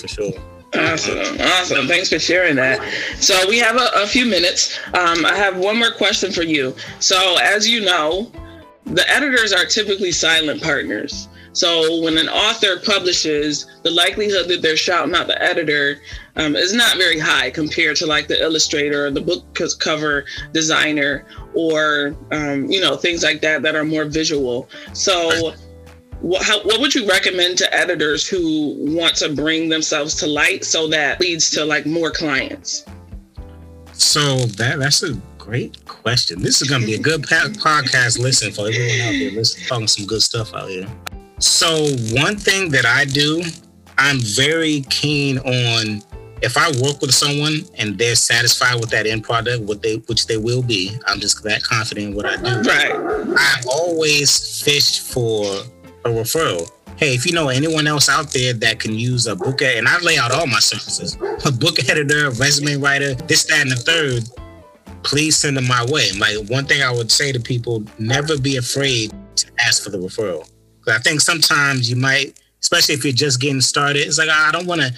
for 0.00 0.08
sure. 0.08 0.32
Awesome, 0.74 1.18
awesome. 1.40 1.86
Thanks 1.86 2.10
for 2.10 2.18
sharing 2.18 2.56
that. 2.56 2.80
So 3.18 3.48
we 3.48 3.58
have 3.58 3.76
a, 3.76 3.88
a 3.96 4.06
few 4.06 4.26
minutes. 4.26 4.78
Um, 4.88 5.24
I 5.24 5.34
have 5.34 5.56
one 5.56 5.78
more 5.78 5.92
question 5.92 6.32
for 6.32 6.42
you. 6.42 6.76
So 7.00 7.36
as 7.40 7.68
you 7.68 7.80
know, 7.80 8.30
the 8.84 9.08
editors 9.08 9.52
are 9.52 9.64
typically 9.64 10.12
silent 10.12 10.62
partners. 10.62 11.28
So 11.52 12.02
when 12.02 12.18
an 12.18 12.28
author 12.28 12.78
publishes, 12.84 13.66
the 13.82 13.90
likelihood 13.90 14.48
that 14.48 14.60
they're 14.60 14.76
shouting 14.76 15.14
out 15.14 15.26
the 15.26 15.40
editor 15.42 16.00
um, 16.36 16.54
is 16.56 16.72
not 16.72 16.96
very 16.96 17.18
high 17.18 17.50
compared 17.50 17.96
to 17.96 18.06
like 18.06 18.28
the 18.28 18.40
illustrator 18.40 19.06
or 19.06 19.10
the 19.10 19.20
book 19.20 19.42
cover 19.78 20.24
designer 20.52 21.24
or 21.54 22.16
um, 22.30 22.70
you 22.70 22.80
know 22.80 22.96
things 22.96 23.22
like 23.22 23.40
that 23.40 23.62
that 23.62 23.74
are 23.74 23.84
more 23.84 24.04
visual. 24.04 24.68
So. 24.92 25.52
What, 26.22 26.42
how, 26.42 26.62
what 26.62 26.80
would 26.80 26.94
you 26.94 27.06
recommend 27.06 27.58
to 27.58 27.74
editors 27.74 28.26
who 28.26 28.74
want 28.78 29.16
to 29.16 29.34
bring 29.34 29.68
themselves 29.68 30.14
to 30.14 30.26
light 30.26 30.64
so 30.64 30.88
that 30.88 31.20
leads 31.20 31.50
to 31.50 31.62
like 31.62 31.84
more 31.84 32.10
clients? 32.10 32.86
So 33.92 34.36
that 34.56 34.78
that's 34.78 35.02
a 35.02 35.12
great 35.36 35.84
question. 35.84 36.40
This 36.40 36.62
is 36.62 36.68
going 36.70 36.80
to 36.80 36.86
be 36.86 36.94
a 36.94 36.98
good 36.98 37.22
podcast 37.22 38.18
listen 38.18 38.50
for 38.50 38.66
everyone 38.66 39.00
out 39.00 39.34
there 39.34 39.44
talking 39.68 39.86
some 39.86 40.06
good 40.06 40.22
stuff 40.22 40.54
out 40.54 40.70
here. 40.70 40.88
So 41.38 41.86
one 42.12 42.36
thing 42.36 42.70
that 42.70 42.86
I 42.86 43.04
do, 43.04 43.42
I'm 43.98 44.18
very 44.20 44.80
keen 44.88 45.38
on 45.38 46.02
if 46.42 46.56
I 46.56 46.68
work 46.82 47.00
with 47.00 47.14
someone 47.14 47.60
and 47.78 47.98
they're 47.98 48.14
satisfied 48.14 48.80
with 48.80 48.90
that 48.90 49.06
end 49.06 49.24
product, 49.24 49.62
what 49.62 49.82
they 49.82 49.96
which 50.06 50.26
they 50.26 50.36
will 50.36 50.62
be, 50.62 50.96
I'm 51.06 51.20
just 51.20 51.42
that 51.44 51.62
confident 51.62 52.08
in 52.08 52.14
what 52.14 52.26
I 52.26 52.36
do. 52.36 52.68
Right. 52.68 52.92
I 53.38 53.62
always 53.68 54.62
fish 54.62 55.00
for 55.00 55.44
a 56.04 56.08
referral. 56.08 56.70
Hey, 56.96 57.14
if 57.14 57.26
you 57.26 57.32
know 57.32 57.48
anyone 57.48 57.86
else 57.86 58.08
out 58.08 58.32
there 58.32 58.54
that 58.54 58.80
can 58.80 58.94
use 58.94 59.26
a 59.26 59.36
book 59.36 59.60
and 59.60 59.86
I 59.86 59.98
lay 60.00 60.16
out 60.16 60.32
all 60.32 60.46
my 60.46 60.60
services, 60.60 61.16
a 61.44 61.52
book 61.52 61.78
editor, 61.90 62.26
a 62.26 62.30
resume 62.30 62.76
writer, 62.76 63.14
this, 63.14 63.44
that, 63.44 63.60
and 63.60 63.70
the 63.70 63.76
third, 63.76 64.24
please 65.02 65.36
send 65.36 65.56
them 65.56 65.68
my 65.68 65.84
way. 65.90 66.10
Like 66.18 66.48
one 66.48 66.64
thing 66.64 66.82
I 66.82 66.90
would 66.90 67.10
say 67.10 67.32
to 67.32 67.40
people, 67.40 67.84
never 67.98 68.38
be 68.38 68.56
afraid 68.56 69.12
to 69.36 69.46
ask 69.58 69.82
for 69.84 69.90
the 69.90 69.98
referral. 69.98 70.50
I 70.88 70.98
think 70.98 71.20
sometimes 71.20 71.90
you 71.90 71.96
might, 71.96 72.40
especially 72.62 72.94
if 72.94 73.04
you're 73.04 73.12
just 73.12 73.40
getting 73.40 73.60
started, 73.60 74.06
it's 74.06 74.18
like 74.18 74.28
ah, 74.30 74.48
I 74.48 74.52
don't 74.52 74.66
want 74.66 74.80
to 74.80 74.92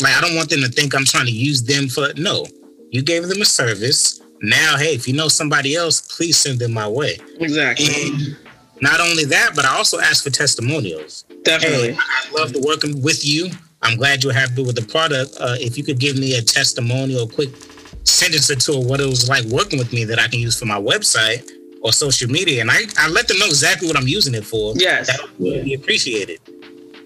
like 0.00 0.16
I 0.16 0.20
don't 0.20 0.36
want 0.36 0.50
them 0.50 0.60
to 0.60 0.68
think 0.68 0.94
I'm 0.94 1.04
trying 1.04 1.26
to 1.26 1.32
use 1.32 1.62
them 1.62 1.88
for 1.88 2.08
no. 2.16 2.46
You 2.90 3.02
gave 3.02 3.28
them 3.28 3.40
a 3.42 3.44
service. 3.44 4.20
Now, 4.40 4.76
hey, 4.76 4.94
if 4.94 5.08
you 5.08 5.14
know 5.14 5.28
somebody 5.28 5.74
else, 5.74 6.00
please 6.16 6.36
send 6.36 6.58
them 6.58 6.72
my 6.72 6.88
way. 6.88 7.18
Exactly. 7.40 7.86
And 7.86 8.36
not 8.80 9.00
only 9.00 9.24
that, 9.26 9.52
but 9.54 9.64
I 9.64 9.76
also 9.76 9.98
ask 9.98 10.22
for 10.22 10.30
testimonials. 10.30 11.24
Definitely. 11.42 11.92
Hey, 11.92 11.98
I 11.98 12.30
love 12.32 12.54
working 12.62 13.02
with 13.02 13.24
you. 13.24 13.50
I'm 13.82 13.96
glad 13.96 14.22
you're 14.22 14.32
happy 14.32 14.62
with 14.64 14.76
the 14.76 14.86
product. 14.86 15.36
Uh, 15.40 15.56
if 15.58 15.76
you 15.76 15.84
could 15.84 15.98
give 15.98 16.18
me 16.18 16.36
a 16.36 16.42
testimonial, 16.42 17.24
a 17.24 17.28
quick 17.28 17.50
sentence 18.04 18.50
or 18.50 18.56
two 18.56 18.78
of 18.78 18.86
what 18.86 19.00
it 19.00 19.06
was 19.06 19.28
like 19.28 19.44
working 19.46 19.78
with 19.78 19.92
me 19.92 20.04
that 20.04 20.18
I 20.18 20.28
can 20.28 20.40
use 20.40 20.58
for 20.58 20.66
my 20.66 20.80
website, 20.80 21.48
or 21.82 21.92
social 21.92 22.28
media, 22.30 22.60
and 22.60 22.70
I, 22.70 22.80
I 22.96 23.08
let 23.08 23.28
them 23.28 23.38
know 23.38 23.46
exactly 23.46 23.88
what 23.88 23.96
I'm 23.96 24.08
using 24.08 24.34
it 24.34 24.44
for. 24.44 24.74
Yes, 24.76 25.06
that 25.06 25.28
would 25.38 25.64
be 25.64 25.74
appreciated. 25.74 26.40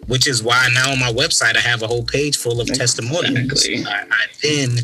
Which 0.07 0.27
is 0.27 0.43
why 0.43 0.69
now 0.75 0.93
on 0.93 0.99
my 0.99 1.13
website 1.13 1.57
I 1.57 1.61
have 1.61 1.83
a 1.83 1.87
whole 1.87 2.05
page 2.05 2.37
full 2.37 2.61
of 2.61 2.67
testimonials. 2.67 3.67
I, 3.69 4.07
I 4.11 4.27
then, 4.43 4.79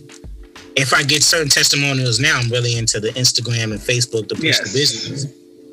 if 0.76 0.94
I 0.94 1.02
get 1.02 1.22
certain 1.22 1.48
testimonials 1.48 2.20
now, 2.20 2.38
I'm 2.38 2.50
really 2.50 2.78
into 2.78 3.00
the 3.00 3.08
Instagram 3.10 3.72
and 3.72 3.80
Facebook 3.80 4.28
to 4.28 4.34
push 4.36 4.44
yes. 4.44 4.72
the 4.72 4.78
business. 4.78 5.26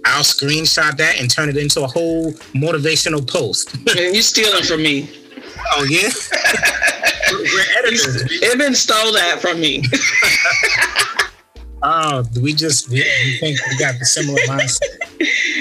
I'll 0.04 0.24
screenshot 0.24 0.98
that 0.98 1.20
and 1.20 1.30
turn 1.30 1.50
it 1.50 1.58
into 1.58 1.84
a 1.84 1.88
whole 1.88 2.32
motivational 2.54 3.28
post. 3.28 3.74
and 3.88 4.16
you 4.16 4.22
stealing 4.22 4.64
from 4.64 4.84
me. 4.84 5.10
Oh 5.74 5.84
yeah. 5.84 6.10
We're 7.32 7.80
editors. 7.80 8.80
Stole 8.80 9.14
that 9.14 9.40
from 9.42 9.60
me. 9.60 9.84
Oh, 11.88 12.24
we 12.42 12.54
just 12.56 12.90
we, 12.90 12.96
we 12.96 13.38
think 13.38 13.60
we 13.70 13.78
got 13.78 14.00
the 14.00 14.06
similar 14.06 14.40
mindset. 14.48 14.80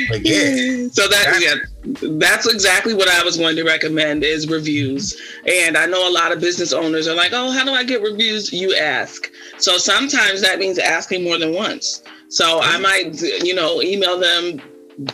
But 0.09 0.25
yeah. 0.25 0.89
So 0.91 1.07
that 1.07 1.39
yeah, 1.39 1.57
that's 1.85 2.47
exactly 2.47 2.95
what 2.95 3.09
I 3.09 3.23
was 3.23 3.37
going 3.37 3.57
to 3.57 3.65
recommend 3.65 4.25
is 4.25 4.49
reviews. 4.49 5.21
And 5.47 5.77
I 5.77 5.87
know 5.87 6.09
a 6.09 6.13
lot 6.13 6.33
of 6.33 6.41
business 6.41 6.73
owners 6.73 7.07
are 7.07 7.15
like, 7.15 7.33
"Oh, 7.33 7.51
how 7.51 7.65
do 7.65 7.73
I 7.73 7.85
get 7.85 8.03
reviews?" 8.03 8.53
You 8.53 8.75
ask. 8.75 9.31
So 9.59 9.77
sometimes 9.77 10.41
that 10.41 10.59
means 10.59 10.79
asking 10.79 11.25
more 11.25 11.39
than 11.39 11.53
once. 11.53 12.03
So 12.29 12.61
I 12.63 12.79
might, 12.79 13.21
you 13.43 13.55
know, 13.55 13.83
email 13.83 14.19
them 14.19 14.61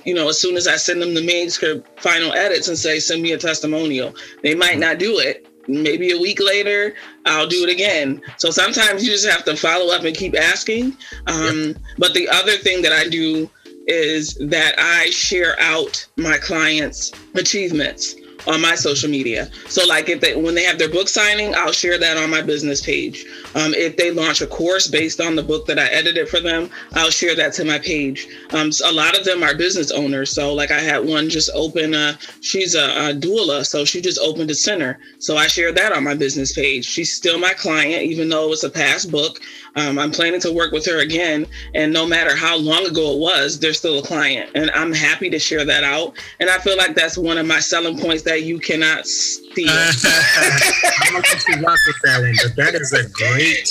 you 0.05 0.15
know, 0.15 0.29
as 0.29 0.39
soon 0.39 0.59
as 0.59 0.67
I 0.67 0.77
send 0.77 1.01
them 1.01 1.15
the 1.15 1.25
manuscript 1.25 2.03
final 2.03 2.35
edits 2.35 2.69
and 2.69 2.77
say, 2.77 3.01
send 3.01 3.23
me 3.23 3.33
a 3.33 3.39
testimonial, 3.39 4.15
they 4.43 4.55
might 4.55 4.79
not 4.79 4.99
do 4.99 5.19
it 5.19 5.47
maybe 5.69 6.11
a 6.11 6.19
week 6.19 6.41
later 6.41 6.95
i'll 7.27 7.47
do 7.47 7.63
it 7.63 7.71
again 7.71 8.21
so 8.39 8.51
sometimes 8.51 9.05
you 9.05 9.11
just 9.11 9.29
have 9.29 9.45
to 9.45 9.57
follow 9.57 9.95
up 9.95 10.05
and 10.05 10.17
keep 10.17 10.35
asking 10.37 10.97
um, 11.27 11.61
yep. 11.61 11.77
but 11.99 12.15
the 12.15 12.29
other 12.29 12.53
thing 12.53 12.83
that 12.83 12.93
i 12.93 13.09
do 13.09 13.49
is 13.91 14.35
that 14.37 14.75
i 14.79 15.11
share 15.11 15.59
out 15.61 16.07
my 16.17 16.39
clients 16.39 17.13
achievements 17.35 18.15
on 18.47 18.61
my 18.61 18.75
social 18.75 19.11
media. 19.11 19.51
So 19.69 19.87
like 19.87 20.09
if 20.09 20.21
they 20.21 20.35
when 20.37 20.55
they 20.55 20.65
have 20.65 20.79
their 20.79 20.89
book 20.89 21.09
signing, 21.09 21.55
I'll 21.55 21.73
share 21.73 21.99
that 21.99 22.17
on 22.17 22.31
my 22.31 22.43
business 22.43 22.81
page. 22.81 23.27
Um, 23.55 23.75
if 23.75 23.97
they 23.97 24.11
launch 24.11 24.41
a 24.41 24.47
course 24.47 24.89
based 24.89 25.21
on 25.21 25.37
the 25.37 25.43
book 25.43 25.67
that 25.67 25.79
I 25.79 25.87
edited 25.87 26.29
for 26.29 26.41
them, 26.41 26.71
I'll 26.93 27.11
share 27.11 27.35
that 27.37 27.53
to 27.55 27.65
my 27.65 27.79
page. 27.79 28.29
Um, 28.53 28.73
so 28.73 28.91
a 28.91 28.93
lot 28.93 29.19
of 29.19 29.25
them 29.25 29.43
are 29.43 29.55
business 29.55 29.91
owners. 29.91 30.31
So 30.31 30.55
like 30.55 30.71
I 30.71 30.81
had 30.81 31.05
one 31.05 31.29
just 31.29 31.51
open. 31.55 31.95
A, 31.95 32.19
she's 32.41 32.75
a, 32.75 33.11
a 33.11 33.15
doula, 33.15 33.67
so 33.67 33.85
she 33.85 34.01
just 34.01 34.19
opened 34.21 34.51
a 34.51 34.55
center. 34.55 34.99
So 35.19 35.37
I 35.37 35.47
shared 35.47 35.77
that 35.77 35.93
on 35.93 36.05
my 36.05 36.15
business 36.15 36.53
page. 36.53 36.85
She's 36.85 37.13
still 37.13 37.39
my 37.39 37.53
client, 37.53 38.03
even 38.03 38.29
though 38.29 38.53
it's 38.53 38.65
a 38.65 38.71
past 38.71 39.11
book. 39.11 39.41
Um, 39.77 39.99
I'm 39.99 40.11
planning 40.11 40.41
to 40.41 40.53
work 40.53 40.73
with 40.73 40.85
her 40.87 41.01
again, 41.01 41.47
and 41.75 41.93
no 41.93 42.07
matter 42.07 42.35
how 42.35 42.57
long 42.57 42.87
ago 42.87 43.13
it 43.13 43.19
was, 43.19 43.59
they're 43.59 43.73
still 43.73 44.01
a 44.01 44.03
client, 44.03 44.51
and 44.55 44.71
I'm 44.73 44.93
happy 44.93 45.31
to 45.31 45.39
share 45.39 45.65
that 45.65 45.85
out. 45.85 46.15
And 46.41 46.51
I 46.51 46.59
feel 46.59 46.77
like 46.77 46.95
that's 46.95 47.17
one 47.17 47.39
of 47.39 47.47
my 47.47 47.61
selling 47.61 47.99
points 47.99 48.23
that 48.31 48.45
you 48.45 48.61
cannot 48.61 49.07
steal. 49.07 49.69
I'm 49.69 51.65
rock 51.65 51.79
with 51.87 51.97
that 52.05 52.21
one, 52.21 52.35
but 52.45 52.55
that 52.57 52.75
is 52.77 52.93
a 52.93 53.09
great 53.11 53.69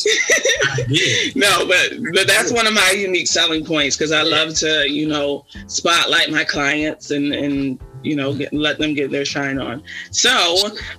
idea. 0.78 1.32
No, 1.36 1.66
but 1.66 1.94
but 2.14 2.28
that's 2.28 2.52
one 2.52 2.68
of 2.68 2.74
my 2.74 2.94
unique 2.96 3.28
selling 3.28 3.64
points 3.64 3.96
because 3.96 4.12
I 4.12 4.24
love 4.24 4.54
to, 4.56 4.90
you 4.90 5.08
know, 5.08 5.46
spotlight 5.68 6.30
my 6.30 6.44
clients 6.44 7.12
and 7.12 7.34
and 7.34 7.80
you 8.04 8.16
know, 8.16 8.34
get, 8.34 8.54
let 8.54 8.80
them 8.80 8.94
get 8.94 9.12
their 9.12 9.26
shine 9.26 9.60
on. 9.60 9.84
So, 10.12 10.30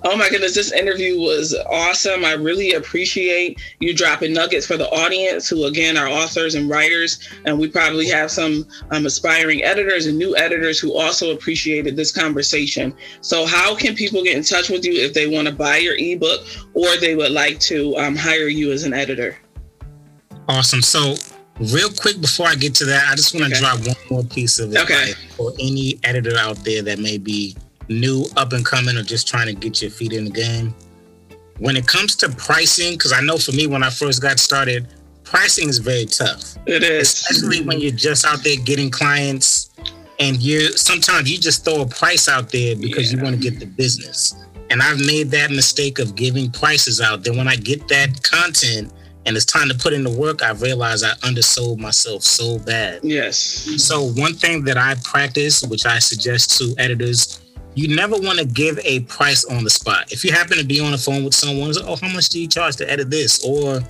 oh 0.04 0.16
my 0.16 0.28
goodness, 0.28 0.54
this 0.54 0.72
interview 0.72 1.18
was 1.18 1.54
awesome. 1.70 2.24
I 2.24 2.32
really 2.32 2.74
appreciate 2.74 3.60
you 3.80 3.94
dropping 3.94 4.32
nuggets 4.32 4.66
for 4.66 4.76
the 4.76 4.88
audience, 4.90 5.48
who 5.48 5.64
again 5.64 5.96
are 5.96 6.08
authors 6.08 6.54
and 6.54 6.68
writers, 6.68 7.28
and 7.44 7.58
we 7.58 7.68
probably 7.68 8.08
have 8.08 8.30
some 8.30 8.66
um, 8.90 9.06
aspiring 9.06 9.62
editors 9.62 10.06
and 10.06 10.18
new 10.18 10.36
editors 10.36 10.78
who 10.78 10.96
also 10.96 11.32
appreciated 11.32 11.96
this 11.96 12.12
conversation. 12.12 12.94
So, 13.20 13.46
how 13.46 13.74
can 13.74 13.94
people 13.94 14.22
get 14.22 14.36
in 14.36 14.42
touch 14.42 14.68
with 14.68 14.84
you 14.84 14.92
if 14.92 15.14
they 15.14 15.26
want 15.26 15.48
to 15.48 15.54
buy 15.54 15.78
your 15.78 15.96
ebook 15.96 16.46
or 16.74 16.96
they 16.96 17.14
would 17.14 17.32
like 17.32 17.58
to 17.60 17.96
um, 17.96 18.16
hire 18.16 18.48
you 18.48 18.72
as 18.72 18.84
an 18.84 18.92
editor? 18.92 19.38
Awesome. 20.48 20.82
So, 20.82 21.14
real 21.60 21.90
quick 21.90 22.20
before 22.20 22.46
I 22.46 22.54
get 22.54 22.74
to 22.76 22.84
that, 22.86 23.08
I 23.10 23.14
just 23.14 23.34
want 23.34 23.46
to 23.46 23.52
okay. 23.52 23.60
drop 23.60 23.86
one 23.86 23.96
more 24.10 24.24
piece 24.24 24.58
of 24.58 24.70
advice 24.70 24.84
okay. 24.84 25.12
for 25.36 25.52
any 25.58 25.98
editor 26.04 26.36
out 26.36 26.56
there 26.64 26.82
that 26.82 26.98
may 26.98 27.18
be 27.18 27.56
new, 27.88 28.24
up 28.36 28.52
and 28.52 28.64
coming, 28.64 28.96
or 28.96 29.02
just 29.02 29.28
trying 29.28 29.46
to 29.46 29.52
get 29.52 29.82
your 29.82 29.90
feet 29.90 30.12
in 30.12 30.24
the 30.24 30.30
game. 30.30 30.74
When 31.58 31.76
it 31.76 31.86
comes 31.86 32.16
to 32.16 32.30
pricing, 32.30 32.94
because 32.94 33.12
I 33.12 33.20
know 33.20 33.36
for 33.36 33.52
me 33.52 33.66
when 33.66 33.82
I 33.82 33.90
first 33.90 34.22
got 34.22 34.38
started, 34.38 34.88
pricing 35.24 35.68
is 35.68 35.78
very 35.78 36.06
tough. 36.06 36.56
It 36.66 36.82
is, 36.82 37.12
especially 37.12 37.62
when 37.66 37.80
you're 37.80 37.92
just 37.92 38.24
out 38.24 38.42
there 38.42 38.56
getting 38.64 38.90
clients, 38.90 39.70
and 40.18 40.40
you 40.40 40.72
sometimes 40.76 41.30
you 41.30 41.38
just 41.38 41.64
throw 41.64 41.82
a 41.82 41.86
price 41.86 42.28
out 42.28 42.50
there 42.50 42.76
because 42.76 43.12
yeah. 43.12 43.18
you 43.18 43.24
want 43.24 43.36
to 43.36 43.50
get 43.50 43.60
the 43.60 43.66
business. 43.66 44.34
And 44.70 44.80
I've 44.80 45.00
made 45.00 45.30
that 45.32 45.50
mistake 45.50 45.98
of 45.98 46.14
giving 46.14 46.50
prices 46.50 47.00
out. 47.00 47.24
Then 47.24 47.36
when 47.36 47.48
I 47.48 47.56
get 47.56 47.88
that 47.88 48.22
content 48.22 48.92
and 49.26 49.36
it's 49.36 49.44
time 49.44 49.68
to 49.68 49.74
put 49.74 49.92
in 49.92 50.02
the 50.02 50.10
work, 50.10 50.42
I 50.42 50.52
realized 50.52 51.04
I 51.04 51.12
undersold 51.26 51.78
myself 51.78 52.22
so 52.22 52.58
bad. 52.58 53.00
Yes. 53.02 53.36
So 53.36 54.10
one 54.12 54.34
thing 54.34 54.64
that 54.64 54.76
I 54.76 54.94
practice, 55.04 55.62
which 55.62 55.84
I 55.86 55.98
suggest 55.98 56.58
to 56.58 56.74
editors, 56.78 57.40
you 57.74 57.94
never 57.94 58.16
want 58.16 58.38
to 58.38 58.44
give 58.44 58.78
a 58.84 59.00
price 59.00 59.44
on 59.44 59.62
the 59.62 59.70
spot. 59.70 60.10
If 60.12 60.24
you 60.24 60.32
happen 60.32 60.56
to 60.58 60.64
be 60.64 60.80
on 60.80 60.92
the 60.92 60.98
phone 60.98 61.24
with 61.24 61.34
someone, 61.34 61.72
oh, 61.84 61.96
how 61.96 62.08
much 62.08 62.30
do 62.30 62.40
you 62.40 62.48
charge 62.48 62.76
to 62.76 62.90
edit 62.90 63.10
this? 63.10 63.44
Or 63.44 63.80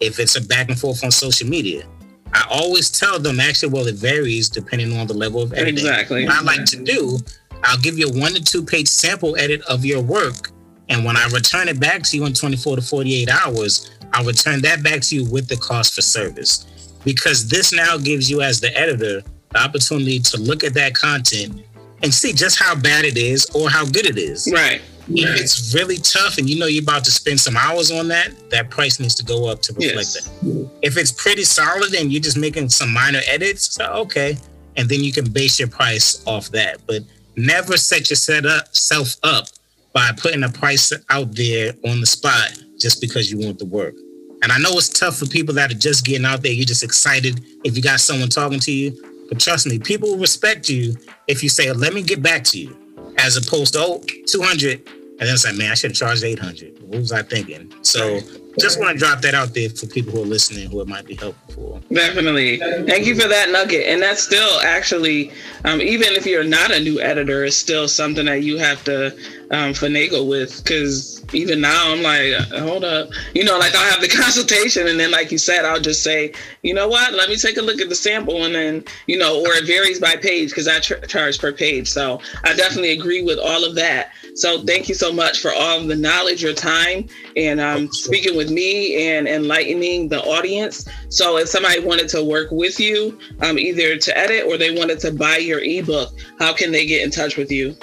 if 0.00 0.18
it's 0.18 0.36
a 0.36 0.42
back 0.46 0.68
and 0.68 0.78
forth 0.78 1.04
on 1.04 1.10
social 1.10 1.48
media, 1.48 1.84
I 2.32 2.46
always 2.50 2.90
tell 2.90 3.18
them 3.18 3.40
actually, 3.40 3.72
well, 3.72 3.86
it 3.86 3.96
varies 3.96 4.48
depending 4.48 4.96
on 4.96 5.06
the 5.06 5.14
level 5.14 5.42
of 5.42 5.52
editing. 5.52 5.86
Exactly. 5.86 6.26
What 6.26 6.36
I 6.36 6.42
like 6.42 6.64
to 6.66 6.82
do, 6.82 7.18
I'll 7.62 7.78
give 7.78 7.98
you 7.98 8.08
a 8.08 8.20
one 8.20 8.34
to 8.34 8.42
two 8.42 8.64
page 8.64 8.88
sample 8.88 9.36
edit 9.36 9.62
of 9.62 9.84
your 9.84 10.00
work. 10.02 10.50
And 10.88 11.04
when 11.04 11.16
I 11.16 11.26
return 11.28 11.68
it 11.68 11.78
back 11.78 12.02
to 12.02 12.16
you 12.16 12.26
in 12.26 12.34
24 12.34 12.76
to 12.76 12.82
48 12.82 13.28
hours, 13.28 13.90
I'll 14.12 14.24
return 14.24 14.60
that 14.62 14.82
back 14.82 15.00
to 15.02 15.16
you 15.16 15.24
with 15.30 15.48
the 15.48 15.56
cost 15.56 15.94
for 15.94 16.02
service. 16.02 16.66
Because 17.04 17.48
this 17.48 17.72
now 17.72 17.96
gives 17.96 18.30
you, 18.30 18.42
as 18.42 18.60
the 18.60 18.76
editor, 18.78 19.22
the 19.50 19.58
opportunity 19.58 20.18
to 20.20 20.38
look 20.38 20.64
at 20.64 20.74
that 20.74 20.94
content 20.94 21.64
and 22.02 22.12
see 22.12 22.32
just 22.32 22.58
how 22.58 22.74
bad 22.74 23.04
it 23.04 23.16
is 23.16 23.46
or 23.54 23.70
how 23.70 23.84
good 23.84 24.06
it 24.06 24.18
is. 24.18 24.50
Right. 24.52 24.80
If 25.08 25.28
right. 25.28 25.40
it's 25.40 25.74
really 25.74 25.96
tough 25.96 26.38
and 26.38 26.48
you 26.48 26.58
know 26.58 26.66
you're 26.66 26.82
about 26.82 27.04
to 27.04 27.10
spend 27.10 27.40
some 27.40 27.56
hours 27.56 27.90
on 27.90 28.08
that, 28.08 28.32
that 28.50 28.70
price 28.70 29.00
needs 29.00 29.14
to 29.16 29.24
go 29.24 29.48
up 29.48 29.60
to 29.62 29.72
reflect 29.72 29.96
yes. 29.96 30.28
that. 30.28 30.70
If 30.82 30.96
it's 30.96 31.10
pretty 31.10 31.44
solid 31.44 31.94
and 31.94 32.12
you're 32.12 32.22
just 32.22 32.36
making 32.36 32.68
some 32.68 32.92
minor 32.92 33.20
edits, 33.26 33.74
so 33.74 33.86
okay. 33.86 34.36
And 34.76 34.88
then 34.88 35.02
you 35.02 35.12
can 35.12 35.30
base 35.30 35.58
your 35.58 35.68
price 35.68 36.22
off 36.26 36.50
that. 36.50 36.78
But 36.86 37.02
never 37.36 37.76
set 37.76 38.08
yourself 38.08 39.16
up 39.22 39.46
by 39.92 40.10
putting 40.16 40.44
a 40.44 40.48
price 40.48 40.92
out 41.08 41.34
there 41.34 41.72
on 41.84 42.00
the 42.00 42.06
spot 42.06 42.56
just 42.80 43.00
because 43.00 43.30
you 43.30 43.38
want 43.38 43.58
the 43.58 43.66
work. 43.66 43.94
And 44.42 44.50
I 44.50 44.58
know 44.58 44.70
it's 44.72 44.88
tough 44.88 45.18
for 45.18 45.26
people 45.26 45.54
that 45.54 45.70
are 45.70 45.74
just 45.74 46.04
getting 46.04 46.24
out 46.24 46.42
there. 46.42 46.52
You're 46.52 46.64
just 46.64 46.82
excited 46.82 47.44
if 47.62 47.76
you 47.76 47.82
got 47.82 48.00
someone 48.00 48.30
talking 48.30 48.60
to 48.60 48.72
you. 48.72 49.26
But 49.28 49.38
trust 49.38 49.66
me, 49.66 49.78
people 49.78 50.10
will 50.10 50.18
respect 50.18 50.68
you 50.68 50.96
if 51.28 51.42
you 51.42 51.48
say, 51.48 51.70
let 51.72 51.94
me 51.94 52.02
get 52.02 52.22
back 52.22 52.42
to 52.44 52.58
you, 52.58 52.76
as 53.18 53.36
opposed 53.36 53.74
to, 53.74 53.80
oh, 53.80 54.02
200. 54.26 54.88
And 55.20 55.28
then 55.28 55.36
say, 55.36 55.52
man, 55.52 55.70
I 55.70 55.74
should 55.74 55.90
have 55.90 55.98
charged 55.98 56.24
800. 56.24 56.82
What 56.82 56.98
was 56.98 57.12
I 57.12 57.22
thinking? 57.22 57.72
So 57.82 58.20
just 58.58 58.80
want 58.80 58.92
to 58.92 58.98
drop 58.98 59.20
that 59.20 59.34
out 59.34 59.54
there 59.54 59.68
for 59.68 59.86
people 59.86 60.12
who 60.12 60.22
are 60.22 60.26
listening 60.26 60.70
who 60.70 60.80
it 60.80 60.88
might 60.88 61.06
be 61.06 61.14
helpful 61.14 61.54
for. 61.54 61.94
Definitely. 61.94 62.58
Thank 62.58 63.06
you 63.06 63.14
for 63.14 63.28
that 63.28 63.50
nugget. 63.50 63.86
And 63.86 64.00
that's 64.00 64.22
still 64.22 64.60
actually, 64.60 65.30
um, 65.66 65.82
even 65.82 66.14
if 66.14 66.24
you're 66.24 66.42
not 66.42 66.70
a 66.70 66.80
new 66.80 67.00
editor, 67.00 67.44
it's 67.44 67.56
still 67.56 67.86
something 67.86 68.24
that 68.24 68.42
you 68.42 68.56
have 68.56 68.82
to 68.84 69.14
um, 69.50 69.72
finagle 69.72 70.28
with 70.28 70.62
because 70.62 71.24
even 71.34 71.60
now 71.60 71.92
I'm 71.92 72.02
like, 72.02 72.32
hold 72.52 72.84
up, 72.84 73.08
you 73.34 73.44
know, 73.44 73.58
like 73.58 73.74
I'll 73.74 73.90
have 73.90 74.00
the 74.00 74.08
consultation 74.22 74.86
and 74.86 74.98
then, 74.98 75.10
like 75.10 75.32
you 75.32 75.38
said, 75.38 75.64
I'll 75.64 75.80
just 75.80 76.02
say, 76.02 76.32
you 76.62 76.72
know 76.72 76.88
what, 76.88 77.12
let 77.14 77.28
me 77.28 77.36
take 77.36 77.56
a 77.56 77.62
look 77.62 77.80
at 77.80 77.88
the 77.88 77.94
sample 77.94 78.44
and 78.44 78.54
then, 78.54 78.84
you 79.06 79.18
know, 79.18 79.40
or 79.40 79.52
it 79.54 79.66
varies 79.66 80.00
by 80.00 80.16
page 80.16 80.50
because 80.50 80.68
I 80.68 80.78
tr- 80.78 81.04
charge 81.06 81.38
per 81.38 81.52
page. 81.52 81.88
So 81.90 82.20
I 82.44 82.54
definitely 82.54 82.92
agree 82.92 83.22
with 83.22 83.38
all 83.38 83.64
of 83.64 83.74
that. 83.74 84.12
So 84.34 84.62
thank 84.62 84.88
you 84.88 84.94
so 84.94 85.12
much 85.12 85.40
for 85.40 85.52
all 85.52 85.80
of 85.80 85.88
the 85.88 85.96
knowledge, 85.96 86.42
your 86.42 86.54
time, 86.54 87.08
and 87.36 87.60
um, 87.60 87.92
speaking 87.92 88.36
with 88.36 88.50
me 88.50 89.08
and 89.08 89.26
enlightening 89.26 90.08
the 90.08 90.22
audience. 90.22 90.88
So 91.08 91.38
if 91.38 91.48
somebody 91.48 91.80
wanted 91.80 92.08
to 92.10 92.22
work 92.22 92.50
with 92.52 92.78
you, 92.78 93.18
um, 93.40 93.58
either 93.58 93.96
to 93.96 94.18
edit 94.18 94.44
or 94.46 94.56
they 94.56 94.76
wanted 94.76 95.00
to 95.00 95.12
buy 95.12 95.38
your 95.38 95.60
ebook, 95.60 96.12
how 96.38 96.54
can 96.54 96.70
they 96.70 96.86
get 96.86 97.02
in 97.02 97.10
touch 97.10 97.36
with 97.36 97.50
you? 97.50 97.76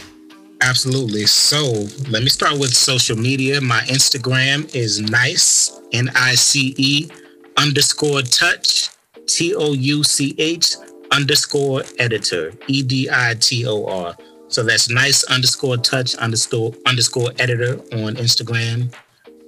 Absolutely. 0.61 1.25
So 1.25 1.85
let 2.09 2.23
me 2.23 2.29
start 2.29 2.59
with 2.59 2.73
social 2.73 3.15
media. 3.17 3.61
My 3.61 3.81
Instagram 3.81 4.73
is 4.75 4.99
nice, 4.99 5.79
N 5.93 6.09
I 6.15 6.35
C 6.35 6.73
E 6.77 7.09
underscore 7.57 8.21
touch, 8.21 8.89
T 9.27 9.53
O 9.55 9.73
U 9.73 10.03
C 10.03 10.35
H 10.37 10.75
underscore 11.11 11.83
editor, 11.99 12.53
E 12.67 12.83
D 12.83 13.07
I 13.11 13.35
T 13.39 13.65
O 13.67 13.85
R. 13.85 14.15
So 14.49 14.63
that's 14.63 14.89
nice 14.89 15.23
underscore 15.25 15.77
touch 15.77 16.15
underscore 16.15 16.73
underscore 16.85 17.31
editor 17.39 17.79
on 17.93 18.15
Instagram. 18.15 18.93